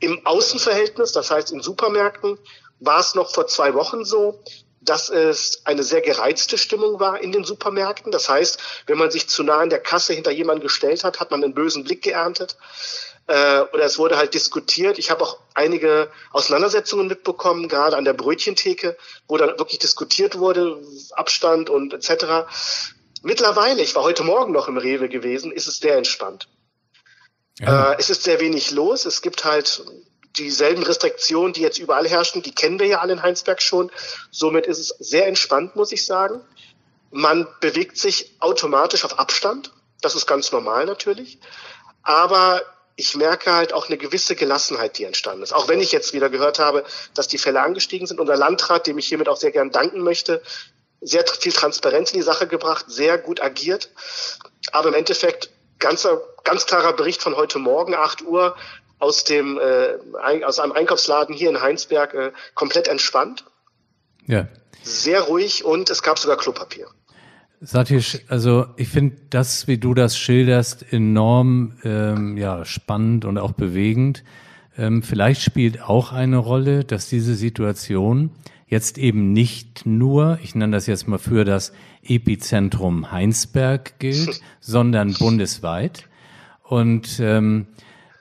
Im 0.00 0.26
Außenverhältnis, 0.26 1.12
das 1.12 1.30
heißt 1.30 1.52
in 1.52 1.62
Supermärkten, 1.62 2.38
war 2.80 3.00
es 3.00 3.14
noch 3.14 3.32
vor 3.32 3.46
zwei 3.46 3.74
Wochen 3.74 4.04
so, 4.04 4.42
dass 4.80 5.10
es 5.10 5.62
eine 5.66 5.82
sehr 5.82 6.00
gereizte 6.00 6.56
Stimmung 6.56 6.98
war 7.00 7.20
in 7.20 7.32
den 7.32 7.44
Supermärkten. 7.44 8.10
Das 8.10 8.28
heißt, 8.28 8.58
wenn 8.86 8.96
man 8.96 9.10
sich 9.10 9.28
zu 9.28 9.42
nah 9.42 9.58
an 9.58 9.70
der 9.70 9.78
Kasse 9.78 10.14
hinter 10.14 10.30
jemanden 10.30 10.62
gestellt 10.62 11.04
hat, 11.04 11.20
hat 11.20 11.30
man 11.30 11.44
einen 11.44 11.54
bösen 11.54 11.84
Blick 11.84 12.02
geerntet. 12.02 12.56
Äh, 13.26 13.60
oder 13.72 13.84
es 13.84 13.98
wurde 13.98 14.16
halt 14.16 14.32
diskutiert. 14.32 14.98
Ich 14.98 15.10
habe 15.10 15.22
auch 15.22 15.38
einige 15.54 16.10
Auseinandersetzungen 16.32 17.06
mitbekommen, 17.06 17.68
gerade 17.68 17.96
an 17.96 18.06
der 18.06 18.14
Brötchentheke, 18.14 18.96
wo 19.28 19.36
dann 19.36 19.58
wirklich 19.58 19.78
diskutiert 19.78 20.38
wurde, 20.38 20.82
Abstand 21.12 21.68
und 21.68 21.92
etc. 21.92 22.48
Mittlerweile, 23.22 23.82
ich 23.82 23.94
war 23.94 24.02
heute 24.02 24.24
Morgen 24.24 24.52
noch 24.52 24.68
im 24.68 24.78
Rewe 24.78 25.08
gewesen, 25.08 25.52
ist 25.52 25.68
es 25.68 25.78
sehr 25.78 25.96
entspannt. 25.96 26.48
Ja. 27.58 27.92
Äh, 27.92 27.96
es 27.98 28.10
ist 28.10 28.22
sehr 28.22 28.40
wenig 28.40 28.70
los. 28.70 29.04
Es 29.04 29.22
gibt 29.22 29.44
halt 29.44 29.82
dieselben 30.36 30.82
Restriktionen, 30.82 31.52
die 31.52 31.60
jetzt 31.60 31.78
überall 31.78 32.08
herrschen, 32.08 32.42
die 32.42 32.54
kennen 32.54 32.78
wir 32.78 32.86
ja 32.86 33.00
alle 33.00 33.12
in 33.14 33.22
Heinsberg 33.22 33.60
schon. 33.60 33.90
Somit 34.30 34.66
ist 34.66 34.78
es 34.78 34.88
sehr 34.98 35.26
entspannt, 35.26 35.76
muss 35.76 35.92
ich 35.92 36.06
sagen. 36.06 36.40
Man 37.10 37.46
bewegt 37.60 37.98
sich 37.98 38.36
automatisch 38.38 39.04
auf 39.04 39.18
Abstand. 39.18 39.72
Das 40.00 40.14
ist 40.14 40.26
ganz 40.26 40.52
normal 40.52 40.86
natürlich. 40.86 41.38
Aber 42.02 42.62
ich 42.96 43.16
merke 43.16 43.52
halt 43.52 43.72
auch 43.72 43.88
eine 43.88 43.98
gewisse 43.98 44.36
Gelassenheit, 44.36 44.98
die 44.98 45.04
entstanden 45.04 45.42
ist. 45.42 45.52
Auch 45.52 45.68
wenn 45.68 45.80
ich 45.80 45.90
jetzt 45.90 46.12
wieder 46.12 46.30
gehört 46.30 46.58
habe, 46.58 46.84
dass 47.14 47.28
die 47.28 47.38
Fälle 47.38 47.62
angestiegen 47.62 48.06
sind. 48.06 48.20
Unser 48.20 48.36
Landrat, 48.36 48.86
dem 48.86 48.98
ich 48.98 49.08
hiermit 49.08 49.28
auch 49.28 49.36
sehr 49.36 49.50
gern 49.50 49.70
danken 49.70 50.00
möchte, 50.00 50.42
sehr 51.00 51.24
viel 51.26 51.52
Transparenz 51.52 52.12
in 52.12 52.18
die 52.18 52.24
Sache 52.24 52.46
gebracht, 52.46 52.86
sehr 52.88 53.18
gut 53.18 53.42
agiert. 53.42 53.90
Aber 54.72 54.88
im 54.88 54.94
Endeffekt 54.94 55.50
ganz, 55.78 56.06
ganz 56.44 56.66
klarer 56.66 56.92
Bericht 56.92 57.22
von 57.22 57.36
heute 57.36 57.58
Morgen, 57.58 57.94
8 57.94 58.22
Uhr, 58.22 58.56
aus 58.98 59.24
dem 59.24 59.58
äh, 59.58 60.44
aus 60.44 60.58
einem 60.58 60.72
Einkaufsladen 60.72 61.34
hier 61.34 61.48
in 61.48 61.60
Heinsberg 61.60 62.14
äh, 62.14 62.32
komplett 62.54 62.86
entspannt. 62.86 63.44
Ja. 64.26 64.46
Sehr 64.82 65.22
ruhig 65.22 65.64
und 65.64 65.90
es 65.90 66.02
gab 66.02 66.18
sogar 66.18 66.36
Klopapier. 66.36 66.86
Satish, 67.62 68.20
also 68.28 68.66
ich 68.76 68.88
finde 68.88 69.16
das, 69.28 69.66
wie 69.66 69.76
du 69.76 69.92
das 69.92 70.16
schilderst, 70.16 70.92
enorm 70.92 71.78
ähm, 71.84 72.38
ja, 72.38 72.64
spannend 72.64 73.24
und 73.24 73.36
auch 73.36 73.52
bewegend. 73.52 74.22
Ähm, 74.78 75.02
vielleicht 75.02 75.42
spielt 75.42 75.82
auch 75.82 76.12
eine 76.12 76.38
Rolle, 76.38 76.84
dass 76.84 77.08
diese 77.08 77.34
Situation 77.34 78.30
jetzt 78.70 78.98
eben 78.98 79.32
nicht 79.32 79.84
nur, 79.84 80.38
ich 80.42 80.54
nenne 80.54 80.76
das 80.76 80.86
jetzt 80.86 81.08
mal 81.08 81.18
für 81.18 81.44
das 81.44 81.72
Epizentrum 82.02 83.10
Heinsberg 83.10 83.98
gilt, 83.98 84.40
sondern 84.60 85.12
bundesweit. 85.14 86.08
Und 86.62 87.18
ähm, 87.20 87.66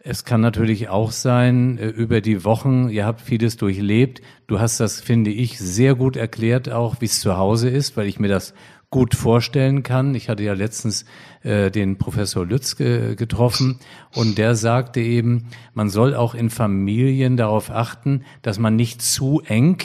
es 0.02 0.26
kann 0.26 0.42
natürlich 0.42 0.90
auch 0.90 1.12
sein, 1.12 1.78
äh, 1.78 1.88
über 1.88 2.20
die 2.20 2.44
Wochen, 2.44 2.90
ihr 2.90 3.06
habt 3.06 3.22
vieles 3.22 3.58
durchlebt. 3.58 4.22
Du 4.48 4.60
hast 4.60 4.80
das, 4.80 5.00
finde 5.00 5.30
ich, 5.30 5.60
sehr 5.60 5.94
gut 5.94 6.18
erklärt, 6.18 6.70
auch 6.70 7.00
wie 7.00 7.06
es 7.06 7.22
zu 7.22 7.38
Hause 7.38 7.70
ist, 7.70 7.96
weil 7.96 8.08
ich 8.08 8.20
mir 8.20 8.28
das 8.28 8.56
gut 8.90 9.14
vorstellen 9.14 9.84
kann. 9.84 10.16
Ich 10.16 10.30
hatte 10.30 10.42
ja 10.42 10.54
letztens 10.54 11.06
äh, 11.44 11.70
den 11.70 12.00
Professor 12.00 12.44
Lütz 12.44 12.76
ge 12.76 13.16
getroffen 13.16 13.78
und 14.16 14.40
der 14.40 14.56
sagte 14.56 15.00
eben, 15.00 15.46
man 15.76 15.90
soll 15.90 16.16
auch 16.16 16.34
in 16.34 16.50
Familien 16.50 17.38
darauf 17.38 17.70
achten, 17.70 18.24
dass 18.42 18.58
man 18.58 18.76
nicht 18.76 19.04
zu 19.04 19.44
eng 19.46 19.78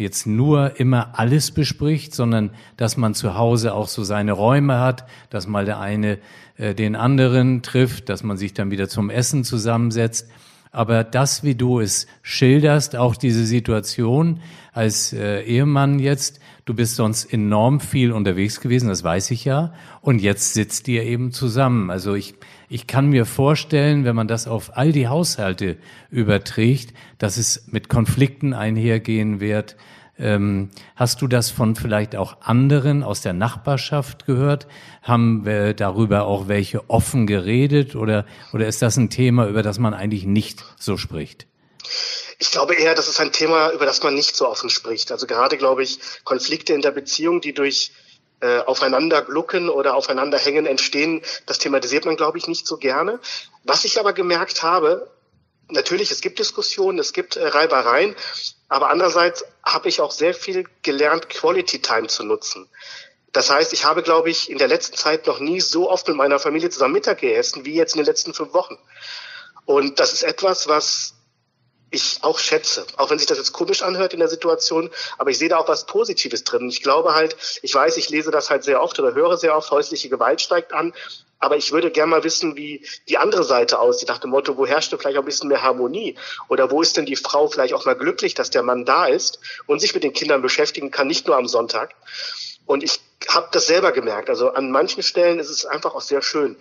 jetzt 0.00 0.26
nur 0.26 0.80
immer 0.80 1.18
alles 1.18 1.52
bespricht, 1.52 2.14
sondern 2.14 2.50
dass 2.76 2.96
man 2.96 3.14
zu 3.14 3.36
Hause 3.36 3.74
auch 3.74 3.88
so 3.88 4.02
seine 4.02 4.32
Räume 4.32 4.80
hat, 4.80 5.06
dass 5.30 5.46
mal 5.46 5.64
der 5.64 5.78
eine 5.78 6.18
äh, 6.56 6.74
den 6.74 6.96
anderen 6.96 7.62
trifft, 7.62 8.08
dass 8.08 8.22
man 8.22 8.36
sich 8.36 8.52
dann 8.54 8.70
wieder 8.70 8.88
zum 8.88 9.10
Essen 9.10 9.44
zusammensetzt. 9.44 10.28
Aber 10.72 11.02
das, 11.04 11.42
wie 11.42 11.54
du 11.54 11.80
es 11.80 12.06
schilderst, 12.22 12.94
auch 12.96 13.16
diese 13.16 13.44
Situation 13.44 14.40
als 14.72 15.12
äh, 15.12 15.42
Ehemann 15.42 15.98
jetzt, 15.98 16.40
du 16.70 16.74
bist 16.74 16.94
sonst 16.94 17.24
enorm 17.24 17.80
viel 17.80 18.12
unterwegs 18.12 18.60
gewesen, 18.60 18.90
das 18.90 19.02
weiß 19.02 19.32
ich 19.32 19.44
ja, 19.44 19.72
und 20.02 20.20
jetzt 20.20 20.54
sitzt 20.54 20.86
ihr 20.86 21.02
eben 21.02 21.32
zusammen. 21.32 21.90
Also 21.90 22.14
ich, 22.14 22.36
ich 22.68 22.86
kann 22.86 23.08
mir 23.08 23.26
vorstellen, 23.26 24.04
wenn 24.04 24.14
man 24.14 24.28
das 24.28 24.46
auf 24.46 24.76
all 24.76 24.92
die 24.92 25.08
Haushalte 25.08 25.78
überträgt, 26.10 26.94
dass 27.18 27.38
es 27.38 27.66
mit 27.72 27.88
Konflikten 27.88 28.54
einhergehen 28.54 29.40
wird, 29.40 29.76
ähm, 30.16 30.70
hast 30.94 31.20
du 31.22 31.26
das 31.26 31.50
von 31.50 31.74
vielleicht 31.74 32.14
auch 32.14 32.40
anderen 32.42 33.02
aus 33.02 33.20
der 33.20 33.32
Nachbarschaft 33.32 34.26
gehört? 34.26 34.68
Haben 35.02 35.44
wir 35.44 35.74
darüber 35.74 36.26
auch 36.26 36.46
welche 36.46 36.88
offen 36.88 37.26
geredet 37.26 37.96
oder, 37.96 38.26
oder 38.52 38.68
ist 38.68 38.80
das 38.80 38.96
ein 38.96 39.10
Thema, 39.10 39.48
über 39.48 39.64
das 39.64 39.80
man 39.80 39.92
eigentlich 39.92 40.24
nicht 40.24 40.64
so 40.78 40.96
spricht? 40.96 41.48
Ich 42.40 42.50
glaube 42.50 42.74
eher, 42.74 42.94
das 42.94 43.06
ist 43.06 43.20
ein 43.20 43.32
Thema, 43.32 43.70
über 43.70 43.84
das 43.84 44.02
man 44.02 44.14
nicht 44.14 44.34
so 44.34 44.48
offen 44.48 44.70
spricht. 44.70 45.12
Also 45.12 45.26
gerade, 45.26 45.58
glaube 45.58 45.82
ich, 45.82 46.00
Konflikte 46.24 46.72
in 46.72 46.80
der 46.80 46.90
Beziehung, 46.90 47.42
die 47.42 47.52
durch 47.52 47.92
äh, 48.40 48.60
aufeinander 48.60 49.20
glucken 49.20 49.68
oder 49.68 49.94
aufeinander 49.94 50.38
hängen 50.38 50.64
entstehen, 50.64 51.20
das 51.44 51.58
thematisiert 51.58 52.06
man, 52.06 52.16
glaube 52.16 52.38
ich, 52.38 52.48
nicht 52.48 52.66
so 52.66 52.78
gerne. 52.78 53.20
Was 53.64 53.84
ich 53.84 54.00
aber 54.00 54.14
gemerkt 54.14 54.62
habe, 54.62 55.10
natürlich, 55.68 56.10
es 56.10 56.22
gibt 56.22 56.38
Diskussionen, 56.38 56.98
es 56.98 57.12
gibt 57.12 57.36
äh, 57.36 57.46
Reibereien, 57.46 58.16
aber 58.70 58.88
andererseits 58.88 59.44
habe 59.62 59.90
ich 59.90 60.00
auch 60.00 60.10
sehr 60.10 60.32
viel 60.32 60.66
gelernt, 60.82 61.28
Quality 61.28 61.82
Time 61.82 62.06
zu 62.06 62.24
nutzen. 62.24 62.70
Das 63.32 63.50
heißt, 63.50 63.74
ich 63.74 63.84
habe, 63.84 64.02
glaube 64.02 64.30
ich, 64.30 64.48
in 64.48 64.56
der 64.56 64.68
letzten 64.68 64.96
Zeit 64.96 65.26
noch 65.26 65.40
nie 65.40 65.60
so 65.60 65.90
oft 65.90 66.08
mit 66.08 66.16
meiner 66.16 66.38
Familie 66.38 66.70
zusammen 66.70 66.94
Mittag 66.94 67.20
gegessen 67.20 67.66
wie 67.66 67.74
jetzt 67.74 67.94
in 67.94 67.98
den 67.98 68.06
letzten 68.06 68.32
fünf 68.32 68.54
Wochen. 68.54 68.78
Und 69.66 70.00
das 70.00 70.14
ist 70.14 70.22
etwas, 70.22 70.66
was 70.66 71.14
ich 71.90 72.18
auch 72.22 72.38
schätze, 72.38 72.86
auch 72.96 73.10
wenn 73.10 73.18
sich 73.18 73.26
das 73.26 73.38
jetzt 73.38 73.52
komisch 73.52 73.82
anhört 73.82 74.12
in 74.12 74.20
der 74.20 74.28
Situation, 74.28 74.90
aber 75.18 75.30
ich 75.30 75.38
sehe 75.38 75.48
da 75.48 75.58
auch 75.58 75.68
was 75.68 75.86
Positives 75.86 76.44
drin. 76.44 76.68
Ich 76.68 76.82
glaube 76.82 77.14
halt, 77.14 77.36
ich 77.62 77.74
weiß, 77.74 77.96
ich 77.96 78.08
lese 78.10 78.30
das 78.30 78.50
halt 78.50 78.62
sehr 78.64 78.82
oft 78.82 78.98
oder 79.00 79.14
höre 79.14 79.36
sehr 79.36 79.56
oft, 79.56 79.70
häusliche 79.70 80.08
Gewalt 80.08 80.40
steigt 80.40 80.72
an, 80.72 80.92
aber 81.40 81.56
ich 81.56 81.72
würde 81.72 81.90
gerne 81.90 82.10
mal 82.10 82.22
wissen, 82.22 82.54
wie 82.54 82.86
die 83.08 83.16
andere 83.16 83.44
Seite 83.44 83.78
aussieht, 83.78 84.08
nach 84.08 84.18
dem 84.18 84.30
Motto, 84.30 84.58
wo 84.58 84.66
herrscht 84.66 84.92
denn 84.92 84.98
vielleicht 84.98 85.16
auch 85.16 85.22
ein 85.22 85.26
bisschen 85.26 85.48
mehr 85.48 85.62
Harmonie? 85.62 86.16
Oder 86.48 86.70
wo 86.70 86.82
ist 86.82 86.98
denn 86.98 87.06
die 87.06 87.16
Frau 87.16 87.48
vielleicht 87.48 87.72
auch 87.72 87.86
mal 87.86 87.96
glücklich, 87.96 88.34
dass 88.34 88.50
der 88.50 88.62
Mann 88.62 88.84
da 88.84 89.06
ist 89.06 89.40
und 89.66 89.80
sich 89.80 89.94
mit 89.94 90.04
den 90.04 90.12
Kindern 90.12 90.42
beschäftigen 90.42 90.90
kann, 90.90 91.06
nicht 91.06 91.26
nur 91.26 91.36
am 91.36 91.48
Sonntag? 91.48 91.94
Und 92.66 92.84
ich 92.84 93.00
habe 93.26 93.48
das 93.52 93.66
selber 93.66 93.90
gemerkt. 93.92 94.28
Also 94.28 94.50
an 94.50 94.70
manchen 94.70 95.02
Stellen 95.02 95.38
ist 95.38 95.48
es 95.48 95.64
einfach 95.64 95.94
auch 95.94 96.02
sehr 96.02 96.20
schön, 96.20 96.56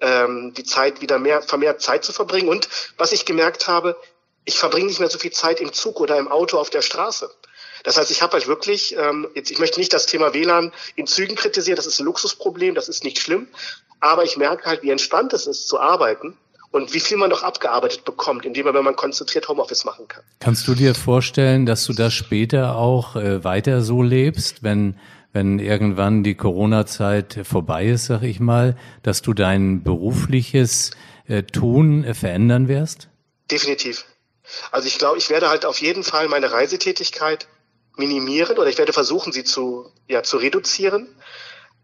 ähm, 0.00 0.52
die 0.54 0.62
Zeit 0.62 1.00
wieder 1.00 1.18
mehr, 1.18 1.40
vermehrt 1.40 1.80
Zeit 1.80 2.04
zu 2.04 2.12
verbringen. 2.12 2.50
Und 2.50 2.68
was 2.98 3.12
ich 3.12 3.24
gemerkt 3.24 3.66
habe, 3.66 3.96
ich 4.44 4.58
verbringe 4.58 4.86
nicht 4.86 5.00
mehr 5.00 5.10
so 5.10 5.18
viel 5.18 5.30
Zeit 5.30 5.60
im 5.60 5.72
Zug 5.72 6.00
oder 6.00 6.18
im 6.18 6.28
Auto 6.28 6.58
auf 6.58 6.70
der 6.70 6.82
Straße. 6.82 7.30
Das 7.84 7.96
heißt, 7.96 8.10
ich 8.10 8.22
habe 8.22 8.32
halt 8.32 8.48
wirklich, 8.48 8.96
ähm, 8.96 9.28
jetzt, 9.34 9.50
ich 9.50 9.58
möchte 9.58 9.78
nicht 9.78 9.92
das 9.92 10.06
Thema 10.06 10.34
WLAN 10.34 10.72
in 10.96 11.06
Zügen 11.06 11.36
kritisieren, 11.36 11.76
das 11.76 11.86
ist 11.86 12.00
ein 12.00 12.06
Luxusproblem, 12.06 12.74
das 12.74 12.88
ist 12.88 13.04
nicht 13.04 13.18
schlimm, 13.18 13.48
aber 14.00 14.24
ich 14.24 14.36
merke 14.36 14.64
halt, 14.64 14.82
wie 14.82 14.90
entspannt 14.90 15.32
es 15.32 15.46
ist 15.46 15.68
zu 15.68 15.78
arbeiten 15.78 16.36
und 16.70 16.92
wie 16.92 17.00
viel 17.00 17.16
man 17.16 17.30
noch 17.30 17.42
abgearbeitet 17.42 18.04
bekommt, 18.04 18.44
indem 18.44 18.66
man, 18.66 18.74
wenn 18.74 18.84
man 18.84 18.96
konzentriert 18.96 19.48
Homeoffice 19.48 19.84
machen 19.84 20.08
kann. 20.08 20.22
Kannst 20.40 20.66
du 20.68 20.74
dir 20.74 20.94
vorstellen, 20.94 21.66
dass 21.66 21.84
du 21.86 21.92
das 21.92 22.12
später 22.12 22.76
auch 22.76 23.16
äh, 23.16 23.44
weiter 23.44 23.82
so 23.82 24.02
lebst, 24.02 24.62
wenn 24.62 24.98
wenn 25.32 25.58
irgendwann 25.58 26.24
die 26.24 26.34
Corona-Zeit 26.34 27.40
vorbei 27.44 27.86
ist, 27.86 28.06
sag 28.06 28.22
ich 28.22 28.40
mal, 28.40 28.76
dass 29.02 29.20
du 29.22 29.34
dein 29.34 29.82
berufliches 29.82 30.92
äh, 31.26 31.42
Tun 31.42 32.02
äh, 32.02 32.14
verändern 32.14 32.66
wirst? 32.66 33.08
Definitiv. 33.50 34.04
Also 34.70 34.88
ich 34.88 34.98
glaube, 34.98 35.18
ich 35.18 35.30
werde 35.30 35.48
halt 35.48 35.64
auf 35.64 35.80
jeden 35.80 36.04
Fall 36.04 36.28
meine 36.28 36.52
Reisetätigkeit 36.52 37.48
minimieren 37.96 38.58
oder 38.58 38.68
ich 38.68 38.78
werde 38.78 38.92
versuchen, 38.92 39.32
sie 39.32 39.44
zu, 39.44 39.92
ja, 40.06 40.22
zu 40.22 40.36
reduzieren, 40.36 41.08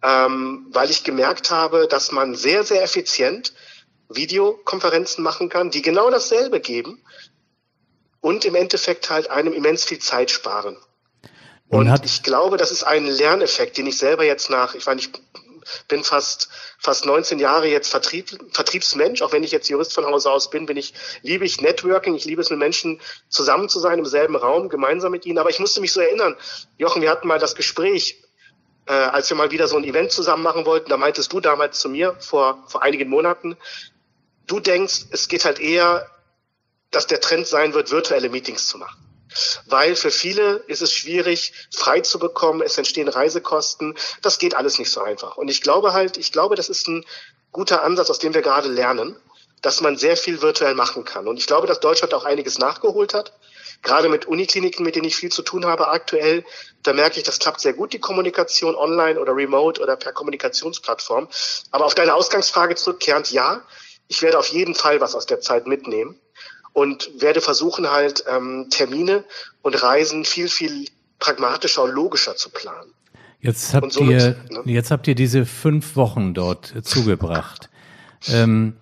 ähm, 0.03 0.67
weil 0.71 0.91
ich 0.91 1.05
gemerkt 1.05 1.51
habe, 1.51 1.89
dass 1.89 2.13
man 2.13 2.35
sehr, 2.35 2.65
sehr 2.65 2.83
effizient 2.83 3.53
Videokonferenzen 4.09 5.25
machen 5.25 5.49
kann, 5.49 5.71
die 5.71 5.83
genau 5.83 6.11
dasselbe 6.11 6.61
geben 6.61 7.03
und 8.21 8.45
im 8.45 8.55
Endeffekt 8.55 9.11
halt 9.11 9.31
einem 9.31 9.53
immens 9.53 9.85
viel 9.85 9.99
Zeit 9.99 10.31
sparen. 10.31 10.77
Und, 11.69 11.89
und 11.89 12.05
ich 12.05 12.23
glaube, 12.23 12.57
das 12.57 12.71
ist 12.71 12.85
ein 12.85 13.07
Lerneffekt, 13.07 13.77
den 13.79 13.87
ich 13.87 13.99
selber 13.99 14.25
jetzt 14.25 14.51
nach, 14.51 14.75
ich 14.75 14.87
meine, 14.87 15.01
ich 15.01 15.11
bin 15.89 16.05
fast 16.05 16.49
fast 16.79 17.07
19 17.07 17.39
Jahre 17.39 17.69
jetzt 17.69 17.91
Vertrieb, 17.91 18.31
Vertriebsmensch, 18.53 19.23
auch 19.23 19.33
wenn 19.33 19.43
ich 19.43 19.53
jetzt 19.53 19.69
Jurist 19.69 19.93
von 19.93 20.05
Hause 20.07 20.31
aus 20.31 20.51
bin, 20.51 20.67
bin 20.67 20.77
ich 20.77 20.95
liebe 21.23 21.45
ich 21.45 21.61
Networking, 21.61 22.15
ich 22.15 22.25
liebe 22.25 22.43
es 22.43 22.51
mit 22.51 22.59
Menschen 22.59 23.01
zusammen 23.29 23.69
zu 23.69 23.81
sein 23.81 23.99
im 23.99 24.07
selben 24.07 24.37
Raum, 24.37 24.69
gemeinsam 24.69 25.13
mit 25.13 25.27
ihnen. 25.27 25.39
Aber 25.39 25.51
ich 25.51 25.59
musste 25.59 25.81
mich 25.81 25.93
so 25.93 26.01
erinnern, 26.01 26.37
Jochen, 26.79 27.03
wir 27.03 27.11
hatten 27.11 27.29
mal 27.29 27.39
das 27.39 27.55
Gespräch, 27.55 28.23
äh, 28.87 28.93
als 28.93 29.29
wir 29.31 29.37
mal 29.37 29.51
wieder 29.51 29.69
so 29.69 29.77
ein 29.77 29.85
Event 29.85 30.13
zusammen 30.13 30.43
machen 30.43 30.67
wollten. 30.67 30.91
Da 30.91 30.97
meintest 30.97 31.33
du 31.33 31.41
damals 31.41 31.79
zu 31.79 31.89
mir 31.89 32.17
vor 32.21 32.65
vor 32.69 32.83
einigen 32.83 33.09
Monaten, 33.09 33.57
du 34.47 34.61
denkst, 34.61 35.07
es 35.11 35.29
geht 35.29 35.45
halt 35.45 35.59
eher, 35.59 36.11
dass 36.91 37.07
der 37.07 37.21
Trend 37.21 37.47
sein 37.47 37.75
wird, 37.75 37.91
virtuelle 37.91 38.29
Meetings 38.29 38.69
zu 38.69 38.79
machen 38.79 39.04
weil 39.67 39.97
für 39.97 40.11
viele 40.11 40.57
ist 40.67 40.83
es 40.83 40.93
schwierig, 40.93 41.53
frei 41.75 42.01
zu 42.01 42.19
bekommen. 42.19 42.63
Es 42.63 42.79
entstehen 42.79 43.09
Reisekosten. 43.09 43.97
Das 44.23 44.39
geht 44.39 44.55
alles 44.55 44.79
nicht 44.79 44.91
so 44.91 45.03
einfach. 45.03 45.37
Und 45.37 45.49
ich 45.49 45.63
glaube 45.63 45.93
halt, 45.93 46.17
ich 46.17 46.33
glaube, 46.33 46.57
das 46.57 46.69
ist 46.69 46.89
ein 46.89 47.05
guter 47.53 47.83
Ansatz, 47.83 48.11
aus 48.11 48.19
dem 48.19 48.35
wir 48.35 48.43
gerade 48.43 48.69
lernen, 48.69 49.17
dass 49.63 49.81
man 49.81 49.97
sehr 49.97 50.17
viel 50.17 50.43
virtuell 50.43 50.75
machen 50.75 51.05
kann. 51.05 51.27
Und 51.27 51.39
ich 51.39 51.47
glaube, 51.47 51.67
dass 51.67 51.81
Deutschland 51.81 52.13
auch 52.15 52.25
einiges 52.25 52.59
nachgeholt 52.59 53.15
hat. 53.15 53.33
Gerade 53.83 54.09
mit 54.09 54.27
Unikliniken, 54.27 54.85
mit 54.85 54.97
denen 54.97 55.07
ich 55.07 55.17
viel 55.17 55.31
zu 55.31 55.43
tun 55.43 55.67
habe 55.67 55.89
aktuell, 55.89 56.45
da 56.83 56.95
merke 56.95 57.19
ich, 57.19 57.25
das 57.25 57.39
klappt 57.39 57.61
sehr 57.61 57.75
gut, 57.75 57.93
die 57.93 57.99
Kommunikation 57.99 58.75
online 58.75 59.21
oder 59.21 59.37
remote 59.37 59.81
oder 59.81 59.97
per 59.97 60.13
Kommunikationsplattform. 60.13 61.29
Aber 61.71 61.85
auf 61.85 61.95
deine 61.95 62.15
Ausgangsfrage 62.15 62.77
zurückkehrend, 62.77 63.31
ja, 63.31 63.63
ich 64.09 64.23
werde 64.23 64.39
auf 64.39 64.49
jeden 64.49 64.75
Fall 64.75 65.01
was 65.01 65.15
aus 65.15 65.27
der 65.27 65.41
Zeit 65.41 65.67
mitnehmen 65.67 66.19
und 66.75 67.11
werde 67.23 67.41
versuchen 67.41 67.91
halt 67.91 68.25
ähm, 68.29 68.67
Termine 68.69 69.25
und 69.63 69.83
Reisen 69.83 70.27
viel, 70.27 70.49
viel 70.49 70.89
pragmatischer 71.19 71.85
und 71.85 71.93
logischer 71.93 72.37
zu 72.37 72.51
planen. 72.51 72.93
Jetzt 73.41 73.73
habt 73.73 73.93
somit, 73.93 74.11
ihr, 74.21 74.37
ne? 74.51 74.73
jetzt 74.73 74.91
habt 74.91 75.07
ihr 75.09 75.15
diese 75.15 75.47
fünf 75.47 75.97
Wochen 75.97 76.35
dort 76.35 76.75
zugebracht. 76.83 77.71
ähm, 78.29 78.75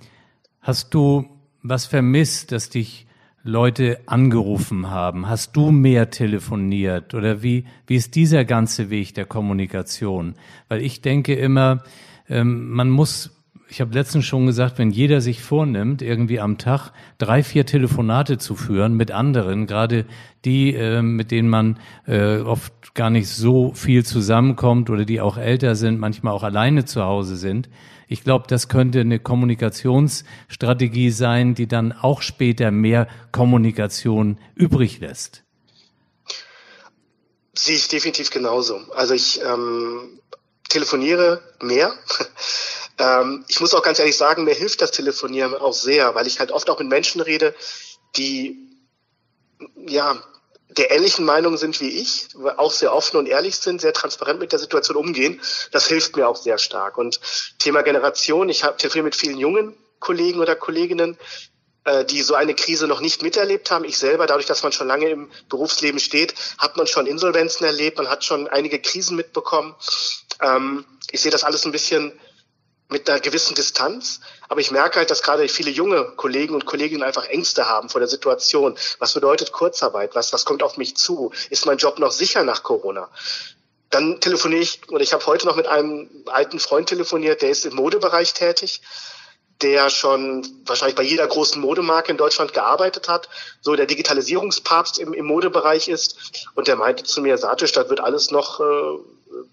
hast 0.61 0.95
du 0.95 1.29
was 1.63 1.87
vermisst, 1.87 2.51
dass 2.51 2.71
dich 2.71 3.07
Leute 3.45 4.01
angerufen 4.07 4.91
haben? 4.91 5.29
Hast 5.29 5.57
du 5.57 5.71
mehr 5.71 6.11
telefoniert? 6.11 7.15
Oder 7.15 7.43
wie, 7.43 7.67
wie 7.87 7.97
ist 7.97 8.15
dieser 8.15 8.45
ganze 8.45 8.89
Weg 8.89 9.15
der 9.15 9.27
Kommunikation? 9.27 10.37
Weil 10.69 10.81
ich 10.81 11.03
denke 11.03 11.35
immer, 11.35 11.83
ähm, 12.29 12.71
man 12.71 12.89
muss 12.89 13.31
ich 13.73 13.81
habe 13.81 13.95
letztens 13.95 14.27
schon 14.27 14.45
gesagt, 14.45 14.77
wenn 14.77 14.91
jeder 14.91 15.23
sich 15.23 15.43
vornimmt, 15.43 16.03
irgendwie 16.03 16.41
am 16.41 16.59
Tag 16.59 16.91
drei, 17.17 17.43
vier 17.43 17.65
Telefonate 17.65 18.37
zu 18.37 18.55
führen 18.55 18.93
mit 18.99 19.11
anderen, 19.11 19.67
gerade 19.67 20.05
die, 20.45 20.75
äh, 20.75 21.01
mit 21.01 21.31
denen 21.31 21.49
man 21.49 21.81
äh, 22.07 22.41
oft 22.41 22.95
gar 22.95 23.09
nicht 23.09 23.31
so 23.31 23.73
viel 23.73 24.05
zusammenkommt 24.05 24.91
oder 24.91 25.07
die 25.07 25.23
auch 25.23 25.39
älter 25.39 25.75
sind, 25.75 25.99
manchmal 25.99 26.35
auch 26.35 26.43
alleine 26.43 26.85
zu 26.85 27.03
Hause 27.03 27.37
sind. 27.37 27.71
Ich 28.09 28.25
glaube, 28.25 28.45
das 28.47 28.69
könnte 28.69 29.01
eine 29.01 29.19
Kommunikationsstrategie 29.19 31.11
sein, 31.11 31.55
die 31.55 31.67
dann 31.67 31.93
auch 31.93 32.21
später 32.21 32.71
mehr 32.71 33.09
Kommunikation 33.33 34.37
übrig 34.55 35.01
lässt. 35.01 35.45
Sehe 37.55 37.77
ich 37.77 37.89
definitiv 37.89 38.29
genauso. 38.29 38.77
Also 38.95 39.15
ich 39.15 39.41
ähm, 39.43 40.21
telefoniere 40.69 41.41
mehr. 41.63 41.91
Ähm, 43.03 43.45
ich 43.49 43.61
muss 43.61 43.75
auch 43.75 43.83
ganz 43.83 43.99
ehrlich 43.99 44.17
sagen, 44.17 44.45
mir 44.45 44.55
hilft 44.55 44.81
das 44.81 44.93
Telefonieren 44.93 45.55
auch 45.55 45.73
sehr, 45.73 46.15
weil 46.15 46.29
ich 46.29 46.39
halt 46.39 46.53
oft 46.53 46.71
auch 46.71 46.79
mit 46.79 46.89
Menschen 46.89 47.21
rede, 47.21 47.55
die 48.17 48.57
ja 49.77 50.23
der 50.69 50.91
ähnlichen 50.93 51.25
Meinung 51.25 51.57
sind 51.59 51.81
wie 51.81 52.01
ich, 52.01 52.29
auch 52.57 52.73
sehr 52.73 52.95
offen 52.95 53.19
und 53.19 53.27
ehrlich 53.27 53.57
sind, 53.57 53.81
sehr 53.81 53.93
transparent 53.93 54.41
mit 54.41 54.53
der 54.53 54.59
Situation 54.59 54.97
umgehen. 54.97 55.41
Das 55.71 55.87
hilft 55.87 56.17
mir 56.17 56.29
auch 56.29 56.37
sehr 56.37 56.57
stark. 56.59 56.97
Und 56.97 57.21
Thema 57.59 57.83
Generation, 57.83 58.49
ich 58.49 58.65
habe 58.65 58.79
telefoniert 58.79 59.05
mit 59.05 59.17
vielen 59.17 59.37
jungen 59.37 59.77
Kollegen 59.99 60.41
oder 60.41 60.57
Kolleginnen, 60.57 61.19
äh, 61.85 62.05
die 62.07 62.23
so 62.23 62.35
eine 62.35 62.55
Krise 62.55 62.87
noch 62.87 63.01
nicht 63.01 63.23
miterlebt 63.23 63.71
haben. 63.71 63.85
Ich 63.85 63.99
selber, 63.99 64.27
dadurch, 64.27 64.47
dass 64.47 64.63
man 64.63 64.73
schon 64.73 64.87
lange 64.87 65.11
im 65.11 65.31
Berufsleben 65.51 66.01
steht, 66.01 66.35
hat 66.57 66.77
man 66.77 66.87
schon 66.87 67.07
Insolvenzen 67.07 67.67
erlebt, 67.67 67.99
man 67.99 68.09
hat 68.09 68.25
schon 68.25 68.49
einige 68.49 68.81
Krisen 68.81 69.17
mitbekommen. 69.17 69.75
Ähm, 70.41 70.87
ich 71.11 71.21
sehe 71.21 71.33
das 71.33 71.45
alles 71.45 71.67
ein 71.67 71.73
bisschen 71.73 72.13
mit 72.93 73.09
einer 73.09 73.21
gewissen 73.21 73.55
Distanz. 73.55 74.21
Aber 74.49 74.61
ich 74.61 74.71
merke 74.71 74.99
halt, 74.99 75.11
dass 75.11 75.23
gerade 75.23 75.49
viele 75.49 75.71
junge 75.71 76.05
Kollegen 76.17 76.55
und 76.55 76.67
Kolleginnen 76.67 77.03
einfach 77.03 77.27
Ängste 77.27 77.69
haben 77.69 77.89
vor 77.89 78.01
der 78.01 78.09
Situation. 78.09 78.77
Was 78.99 79.15
bedeutet 79.15 79.53
Kurzarbeit? 79.53 80.15
Was, 80.15 80.33
was 80.33 80.45
kommt 80.45 80.63
auf 80.63 80.77
mich 80.77 80.97
zu? 80.97 81.33
Ist 81.51 81.67
mein 81.67 81.79
Job 81.79 81.99
noch 81.99 82.13
sicher 82.13 82.45
nach 82.45 82.63
Corona? 82.63 83.09
Dann 83.91 84.21
telefoniere 84.21 84.63
ich, 84.63 84.81
oder 84.89 85.03
ich 85.03 85.13
habe 85.13 85.27
heute 85.27 85.47
noch 85.47 85.57
mit 85.57 85.67
einem 85.67 86.09
alten 86.27 86.59
Freund 86.59 86.89
telefoniert, 86.89 87.43
der 87.43 87.51
ist 87.51 87.67
im 87.67 87.75
Modebereich 87.75 88.33
tätig, 88.33 88.81
der 89.63 89.91
schon 89.91 90.47
wahrscheinlich 90.67 90.97
bei 90.97 91.03
jeder 91.03 91.27
großen 91.27 91.61
Modemarke 91.61 92.11
in 92.11 92.17
Deutschland 92.17 92.53
gearbeitet 92.53 93.09
hat, 93.09 93.29
so 93.61 93.77
der 93.77 93.87
Digitalisierungspapst 93.87 94.99
im, 94.99 95.13
im 95.13 95.27
Modebereich 95.27 95.89
ist. 95.89 96.17
Und 96.55 96.69
der 96.69 96.77
meinte 96.77 97.05
zu 97.05 97.21
mir, 97.21 97.39
Satisch, 97.39 97.73
das 97.73 97.89
wird 97.89 98.01
alles 98.01 98.31
noch, 98.31 98.61
äh, 98.61 98.99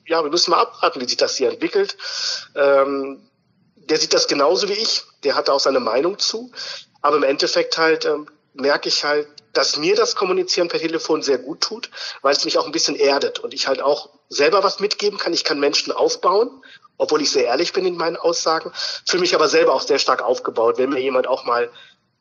ja, 0.08 0.23
wir 0.23 0.32
müssen 0.32 0.52
mal 0.52 0.62
abwarten, 0.62 0.99
wie 1.02 1.08
sich 1.08 1.17
das 1.17 1.36
hier 1.36 1.49
entwickelt. 1.49 1.97
Ähm, 2.56 3.28
der 3.89 3.97
sieht 3.97 4.13
das 4.13 4.28
genauso 4.28 4.69
wie 4.69 4.73
ich, 4.73 5.04
der 5.23 5.36
hat 5.36 5.49
auch 5.49 5.60
seine 5.60 5.80
Meinung 5.80 6.19
zu. 6.19 6.52
Aber 7.02 7.17
im 7.17 7.23
Endeffekt 7.23 7.78
halt 7.78 8.06
ähm, 8.06 8.28
merke 8.54 8.89
ich 8.89 9.04
halt, 9.04 9.28
dass 9.54 9.78
mir 9.78 9.95
das 9.95 10.15
Kommunizieren 10.15 10.67
per 10.67 10.80
Telefon 10.80 11.21
sehr 11.21 11.39
gut 11.39 11.62
tut, 11.62 11.89
weil 12.21 12.34
es 12.34 12.45
mich 12.45 12.58
auch 12.58 12.65
ein 12.65 12.71
bisschen 12.71 12.95
erdet 12.95 13.39
und 13.39 13.54
ich 13.54 13.67
halt 13.67 13.82
auch 13.82 14.10
selber 14.30 14.63
was 14.63 14.80
mitgeben 14.80 15.17
kann. 15.17 15.34
Ich 15.34 15.43
kann 15.43 15.60
Menschen 15.60 15.91
aufbauen, 15.91 16.63
obwohl 16.97 17.21
ich 17.21 17.32
sehr 17.32 17.45
ehrlich 17.45 17.73
bin 17.73 17.86
in 17.86 17.97
meinen 17.97 18.17
Aussagen, 18.17 18.71
fühle 19.08 19.21
mich 19.21 19.34
aber 19.34 19.47
selber 19.47 19.73
auch 19.73 19.82
sehr 19.82 19.99
stark 19.99 20.21
aufgebaut, 20.21 20.78
wenn 20.78 20.89
mir 20.89 20.99
jemand 20.99 21.28
auch 21.28 21.45
mal, 21.45 21.71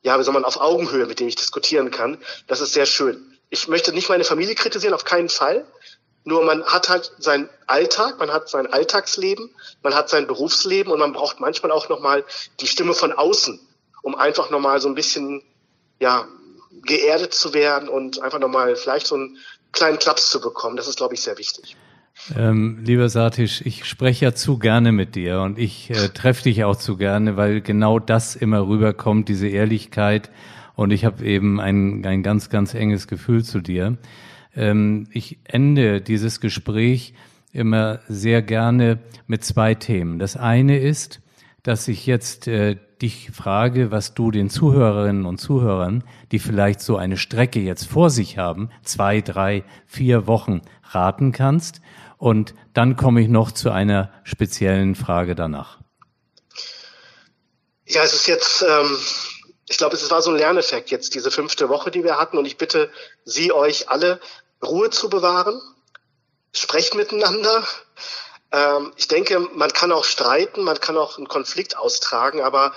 ja, 0.01 0.17
wie 0.17 0.23
soll 0.23 0.33
man, 0.33 0.45
auf 0.45 0.59
Augenhöhe, 0.59 1.05
mit 1.05 1.19
dem 1.19 1.27
ich 1.27 1.35
diskutieren 1.35 1.91
kann. 1.91 2.17
Das 2.47 2.61
ist 2.61 2.73
sehr 2.73 2.85
schön. 2.85 3.37
Ich 3.49 3.67
möchte 3.67 3.93
nicht 3.93 4.09
meine 4.09 4.23
Familie 4.23 4.55
kritisieren, 4.55 4.93
auf 4.93 5.03
keinen 5.03 5.29
Fall. 5.29 5.65
Nur 6.25 6.43
man 6.43 6.63
hat 6.65 6.89
halt 6.89 7.11
seinen 7.17 7.49
Alltag, 7.67 8.19
man 8.19 8.31
hat 8.31 8.49
sein 8.49 8.67
Alltagsleben, 8.67 9.49
man 9.83 9.93
hat 9.93 10.09
sein 10.09 10.27
Berufsleben 10.27 10.91
und 10.91 10.99
man 10.99 11.13
braucht 11.13 11.39
manchmal 11.39 11.71
auch 11.71 11.89
nochmal 11.89 12.25
die 12.59 12.67
Stimme 12.67 12.93
von 12.93 13.11
außen, 13.11 13.59
um 14.03 14.15
einfach 14.15 14.49
nochmal 14.49 14.81
so 14.81 14.89
ein 14.89 14.95
bisschen 14.95 15.41
ja, 15.99 16.27
geerdet 16.83 17.33
zu 17.33 17.53
werden 17.53 17.89
und 17.89 18.21
einfach 18.21 18.39
nochmal 18.39 18.75
vielleicht 18.75 19.07
so 19.07 19.15
einen 19.15 19.37
kleinen 19.71 19.99
Klaps 19.99 20.29
zu 20.29 20.41
bekommen. 20.41 20.75
Das 20.75 20.87
ist, 20.87 20.97
glaube 20.97 21.13
ich, 21.13 21.21
sehr 21.21 21.37
wichtig. 21.37 21.75
Ähm, 22.35 22.79
lieber 22.83 23.07
Satisch, 23.09 23.61
ich 23.61 23.85
spreche 23.85 24.25
ja 24.25 24.33
zu 24.33 24.59
gerne 24.59 24.91
mit 24.91 25.15
dir 25.15 25.41
und 25.41 25.57
ich 25.57 25.89
äh, 25.89 26.09
treffe 26.09 26.43
dich 26.43 26.63
auch 26.63 26.75
zu 26.75 26.97
gerne, 26.97 27.37
weil 27.37 27.61
genau 27.61 27.97
das 27.99 28.35
immer 28.35 28.67
rüberkommt, 28.67 29.29
diese 29.29 29.47
Ehrlichkeit. 29.47 30.29
Und 30.75 30.91
ich 30.91 31.05
habe 31.05 31.25
eben 31.25 31.59
ein, 31.59 32.05
ein 32.05 32.23
ganz, 32.23 32.49
ganz 32.49 32.73
enges 32.73 33.07
Gefühl 33.07 33.43
zu 33.43 33.59
dir. 33.59 33.97
Ähm, 34.55 35.07
ich 35.11 35.39
ende 35.43 36.01
dieses 36.01 36.39
Gespräch 36.39 37.13
immer 37.51 37.99
sehr 38.07 38.41
gerne 38.41 38.99
mit 39.27 39.43
zwei 39.43 39.75
Themen. 39.75 40.19
Das 40.19 40.37
eine 40.37 40.79
ist, 40.79 41.21
dass 41.63 41.87
ich 41.87 42.05
jetzt 42.05 42.47
äh, 42.47 42.77
dich 43.01 43.31
frage, 43.31 43.91
was 43.91 44.13
du 44.13 44.31
den 44.31 44.49
Zuhörerinnen 44.49 45.25
und 45.25 45.39
Zuhörern, 45.39 46.03
die 46.31 46.39
vielleicht 46.39 46.81
so 46.81 46.97
eine 46.97 47.17
Strecke 47.17 47.59
jetzt 47.59 47.85
vor 47.85 48.09
sich 48.09 48.37
haben, 48.37 48.69
zwei, 48.83 49.21
drei, 49.21 49.63
vier 49.85 50.27
Wochen 50.27 50.61
raten 50.83 51.31
kannst. 51.31 51.81
Und 52.17 52.53
dann 52.73 52.95
komme 52.95 53.21
ich 53.21 53.29
noch 53.29 53.51
zu 53.51 53.71
einer 53.71 54.11
speziellen 54.23 54.95
Frage 54.95 55.35
danach. 55.35 55.79
Ja, 57.85 58.03
es 58.03 58.13
ist 58.13 58.27
jetzt, 58.27 58.61
ähm, 58.61 58.97
ich 59.69 59.77
glaube, 59.77 59.95
es 59.95 60.09
war 60.09 60.21
so 60.21 60.31
ein 60.31 60.37
Lerneffekt 60.37 60.89
jetzt, 60.89 61.13
diese 61.13 61.29
fünfte 61.29 61.69
Woche, 61.69 61.91
die 61.91 62.03
wir 62.03 62.17
hatten. 62.17 62.37
Und 62.37 62.45
ich 62.45 62.57
bitte 62.57 62.91
Sie, 63.23 63.51
euch 63.51 63.89
alle, 63.89 64.19
Ruhe 64.63 64.89
zu 64.89 65.09
bewahren. 65.09 65.61
Sprecht 66.51 66.95
miteinander. 66.95 67.63
Ähm, 68.51 68.91
ich 68.97 69.07
denke, 69.07 69.39
man 69.39 69.71
kann 69.71 69.91
auch 69.91 70.05
streiten, 70.05 70.63
man 70.63 70.79
kann 70.79 70.97
auch 70.97 71.17
einen 71.17 71.27
Konflikt 71.27 71.77
austragen, 71.77 72.41
aber 72.41 72.73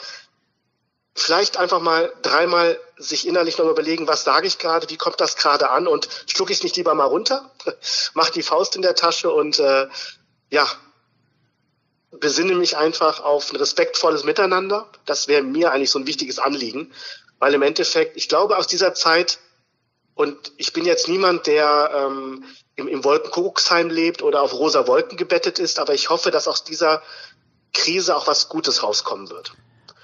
vielleicht 1.14 1.56
einfach 1.56 1.80
mal 1.80 2.12
dreimal 2.20 2.78
sich 2.96 3.26
innerlich 3.26 3.56
noch 3.56 3.68
überlegen, 3.68 4.06
was 4.06 4.24
sage 4.24 4.46
ich 4.46 4.58
gerade, 4.58 4.88
wie 4.90 4.98
kommt 4.98 5.20
das 5.20 5.36
gerade 5.36 5.70
an 5.70 5.86
und 5.86 6.08
schlucke 6.26 6.52
ich 6.52 6.58
es 6.58 6.62
nicht 6.62 6.76
lieber 6.76 6.94
mal 6.94 7.06
runter, 7.06 7.50
mach 8.14 8.28
die 8.28 8.42
Faust 8.42 8.76
in 8.76 8.82
der 8.82 8.94
Tasche 8.94 9.30
und 9.30 9.58
äh, 9.58 9.88
ja, 10.50 10.66
besinne 12.20 12.54
mich 12.54 12.76
einfach 12.76 13.20
auf 13.20 13.52
ein 13.52 13.56
respektvolles 13.56 14.24
Miteinander. 14.24 14.86
Das 15.06 15.28
wäre 15.28 15.42
mir 15.42 15.72
eigentlich 15.72 15.90
so 15.90 15.98
ein 15.98 16.06
wichtiges 16.06 16.38
Anliegen, 16.38 16.92
weil 17.38 17.54
im 17.54 17.62
Endeffekt, 17.62 18.16
ich 18.16 18.28
glaube, 18.28 18.56
aus 18.58 18.66
dieser 18.66 18.94
Zeit, 18.94 19.38
und 20.14 20.52
ich 20.58 20.72
bin 20.72 20.84
jetzt 20.84 21.08
niemand, 21.08 21.46
der 21.46 21.90
ähm, 21.94 22.44
im, 22.76 22.88
im 22.88 23.04
Wolkenkuckucksheim 23.04 23.88
lebt 23.88 24.22
oder 24.22 24.42
auf 24.42 24.52
rosa 24.52 24.86
Wolken 24.86 25.16
gebettet 25.16 25.58
ist, 25.58 25.78
aber 25.78 25.94
ich 25.94 26.10
hoffe, 26.10 26.30
dass 26.30 26.48
aus 26.48 26.64
dieser 26.64 27.02
Krise 27.72 28.14
auch 28.14 28.26
was 28.26 28.48
Gutes 28.48 28.82
rauskommen 28.82 29.30
wird. 29.30 29.54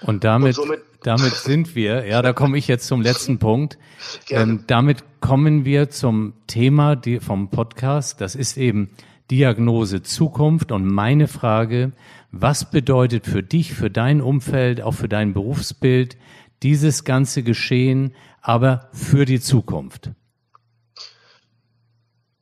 Und 0.00 0.24
damit, 0.24 0.58
Und 0.58 0.78
damit 1.02 1.34
sind 1.34 1.74
wir, 1.74 2.06
ja, 2.06 2.22
da 2.22 2.32
komme 2.32 2.56
ich 2.56 2.68
jetzt 2.68 2.86
zum 2.86 3.02
letzten 3.02 3.38
Punkt. 3.38 3.78
Ähm, 4.30 4.64
damit 4.66 4.98
kommen 5.20 5.64
wir 5.64 5.90
zum 5.90 6.34
Thema 6.46 6.96
die, 6.96 7.18
vom 7.18 7.50
Podcast. 7.50 8.20
Das 8.20 8.36
ist 8.36 8.56
eben 8.56 8.94
Diagnose 9.30 10.02
Zukunft. 10.02 10.72
Und 10.72 10.86
meine 10.86 11.28
Frage, 11.28 11.92
was 12.30 12.70
bedeutet 12.70 13.26
für 13.26 13.42
dich, 13.42 13.74
für 13.74 13.90
dein 13.90 14.20
Umfeld, 14.20 14.80
auch 14.80 14.94
für 14.94 15.08
dein 15.08 15.34
Berufsbild 15.34 16.16
dieses 16.62 17.04
ganze 17.04 17.42
Geschehen, 17.42 18.14
aber 18.40 18.88
für 18.92 19.24
die 19.24 19.40
Zukunft? 19.40 20.10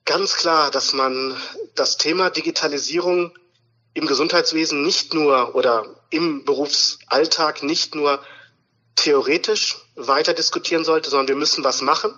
Ganz 0.04 0.36
klar, 0.36 0.70
dass 0.70 0.92
man 0.92 1.34
das 1.74 1.96
Thema 1.96 2.30
Digitalisierung 2.30 3.32
im 3.92 4.06
Gesundheitswesen 4.06 4.82
nicht 4.82 5.14
nur 5.14 5.54
oder 5.54 5.84
im 6.10 6.44
Berufsalltag 6.44 7.62
nicht 7.62 7.94
nur 7.94 8.20
theoretisch 8.94 9.76
weiter 9.96 10.34
diskutieren 10.34 10.84
sollte, 10.84 11.10
sondern 11.10 11.28
wir 11.28 11.36
müssen 11.36 11.64
was 11.64 11.82
machen. 11.82 12.12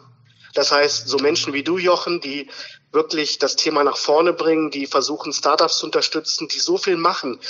Das 0.58 0.72
heißt, 0.72 1.06
so 1.06 1.18
Menschen 1.18 1.52
wie 1.52 1.62
du, 1.62 1.78
Jochen, 1.78 2.20
die 2.20 2.50
wirklich 2.90 3.38
das 3.38 3.56
Thema 3.56 3.84
nach 3.84 3.96
vorne 3.96 4.32
bringen, 4.32 4.70
die 4.70 4.86
versuchen, 4.86 5.32
Startups 5.32 5.78
zu 5.78 5.86
unterstützen, 5.86 6.48
die 6.48 6.58
so 6.58 6.78
viel 6.78 6.96
machen, 6.96 7.40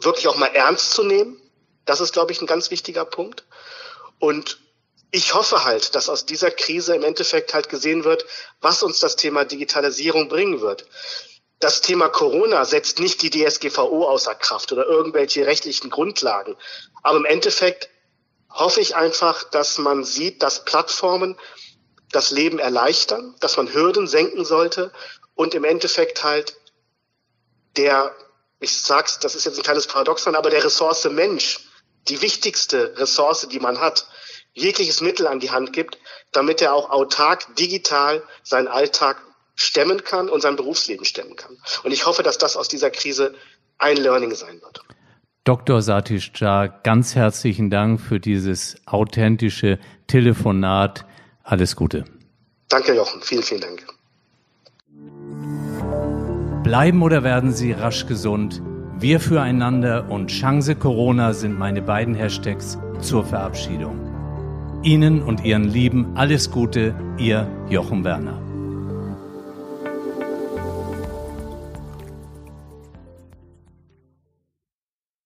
wirklich 0.00 0.28
auch 0.28 0.36
mal 0.36 0.46
ernst 0.54 0.92
zu 0.92 1.02
nehmen. 1.02 1.40
Das 1.84 2.00
ist, 2.00 2.12
glaube 2.12 2.32
ich, 2.32 2.40
ein 2.40 2.46
ganz 2.46 2.70
wichtiger 2.70 3.04
Punkt. 3.04 3.44
Und 4.20 4.60
ich 5.10 5.34
hoffe 5.34 5.64
halt, 5.64 5.94
dass 5.94 6.08
aus 6.08 6.26
dieser 6.26 6.50
Krise 6.50 6.94
im 6.94 7.02
Endeffekt 7.02 7.54
halt 7.54 7.68
gesehen 7.68 8.04
wird, 8.04 8.24
was 8.60 8.82
uns 8.82 9.00
das 9.00 9.16
Thema 9.16 9.44
Digitalisierung 9.44 10.28
bringen 10.28 10.60
wird 10.60 10.86
das 11.60 11.80
Thema 11.80 12.08
Corona 12.08 12.64
setzt 12.64 13.00
nicht 13.00 13.20
die 13.22 13.30
DSGVO 13.30 14.08
außer 14.08 14.34
Kraft 14.34 14.70
oder 14.72 14.86
irgendwelche 14.86 15.46
rechtlichen 15.46 15.90
Grundlagen. 15.90 16.56
Aber 17.02 17.18
im 17.18 17.24
Endeffekt 17.24 17.90
hoffe 18.48 18.80
ich 18.80 18.96
einfach, 18.96 19.44
dass 19.44 19.78
man 19.78 20.04
sieht, 20.04 20.42
dass 20.42 20.64
Plattformen 20.64 21.36
das 22.12 22.30
Leben 22.30 22.58
erleichtern, 22.58 23.34
dass 23.40 23.56
man 23.56 23.72
Hürden 23.72 24.06
senken 24.06 24.44
sollte 24.44 24.92
und 25.34 25.54
im 25.54 25.64
Endeffekt 25.64 26.24
halt 26.24 26.56
der, 27.76 28.14
ich 28.60 28.76
sag's, 28.76 29.18
das 29.18 29.34
ist 29.34 29.44
jetzt 29.44 29.58
ein 29.58 29.62
kleines 29.62 29.86
Paradoxon, 29.86 30.34
aber 30.34 30.50
der 30.50 30.64
Ressource 30.64 31.08
Mensch, 31.10 31.60
die 32.08 32.22
wichtigste 32.22 32.96
Ressource, 32.96 33.48
die 33.48 33.60
man 33.60 33.80
hat, 33.80 34.06
jegliches 34.54 35.00
Mittel 35.00 35.26
an 35.26 35.40
die 35.40 35.50
Hand 35.50 35.72
gibt, 35.72 35.98
damit 36.32 36.62
er 36.62 36.74
auch 36.74 36.90
autark 36.90 37.54
digital 37.56 38.22
seinen 38.42 38.68
Alltag 38.68 39.18
stemmen 39.54 40.04
kann 40.04 40.28
und 40.28 40.40
sein 40.40 40.56
Berufsleben 40.56 41.04
stemmen 41.04 41.36
kann. 41.36 41.56
Und 41.82 41.92
ich 41.92 42.06
hoffe, 42.06 42.22
dass 42.22 42.38
das 42.38 42.56
aus 42.56 42.68
dieser 42.68 42.90
Krise 42.90 43.34
ein 43.78 43.96
Learning 43.96 44.34
sein 44.34 44.60
wird. 44.62 44.82
Dr. 45.44 45.80
Satish 45.80 46.32
Jha, 46.34 46.66
ganz 46.66 47.14
herzlichen 47.14 47.70
Dank 47.70 48.00
für 48.00 48.20
dieses 48.20 48.76
authentische 48.86 49.78
Telefonat. 50.06 51.06
Alles 51.48 51.76
Gute. 51.76 52.04
Danke, 52.68 52.94
Jochen. 52.94 53.22
Vielen, 53.22 53.42
vielen 53.42 53.62
Dank. 53.62 53.86
Bleiben 56.62 57.02
oder 57.02 57.24
werden 57.24 57.52
Sie 57.52 57.72
rasch 57.72 58.04
gesund? 58.04 58.60
Wir 58.98 59.18
füreinander 59.18 60.10
und 60.10 60.26
Chance 60.26 60.76
Corona 60.76 61.32
sind 61.32 61.58
meine 61.58 61.80
beiden 61.80 62.14
Hashtags 62.14 62.76
zur 63.00 63.24
Verabschiedung. 63.24 63.98
Ihnen 64.82 65.22
und 65.22 65.42
Ihren 65.42 65.64
Lieben 65.64 66.14
alles 66.16 66.50
Gute, 66.50 66.94
Ihr 67.16 67.48
Jochen 67.70 68.04
Werner. 68.04 68.47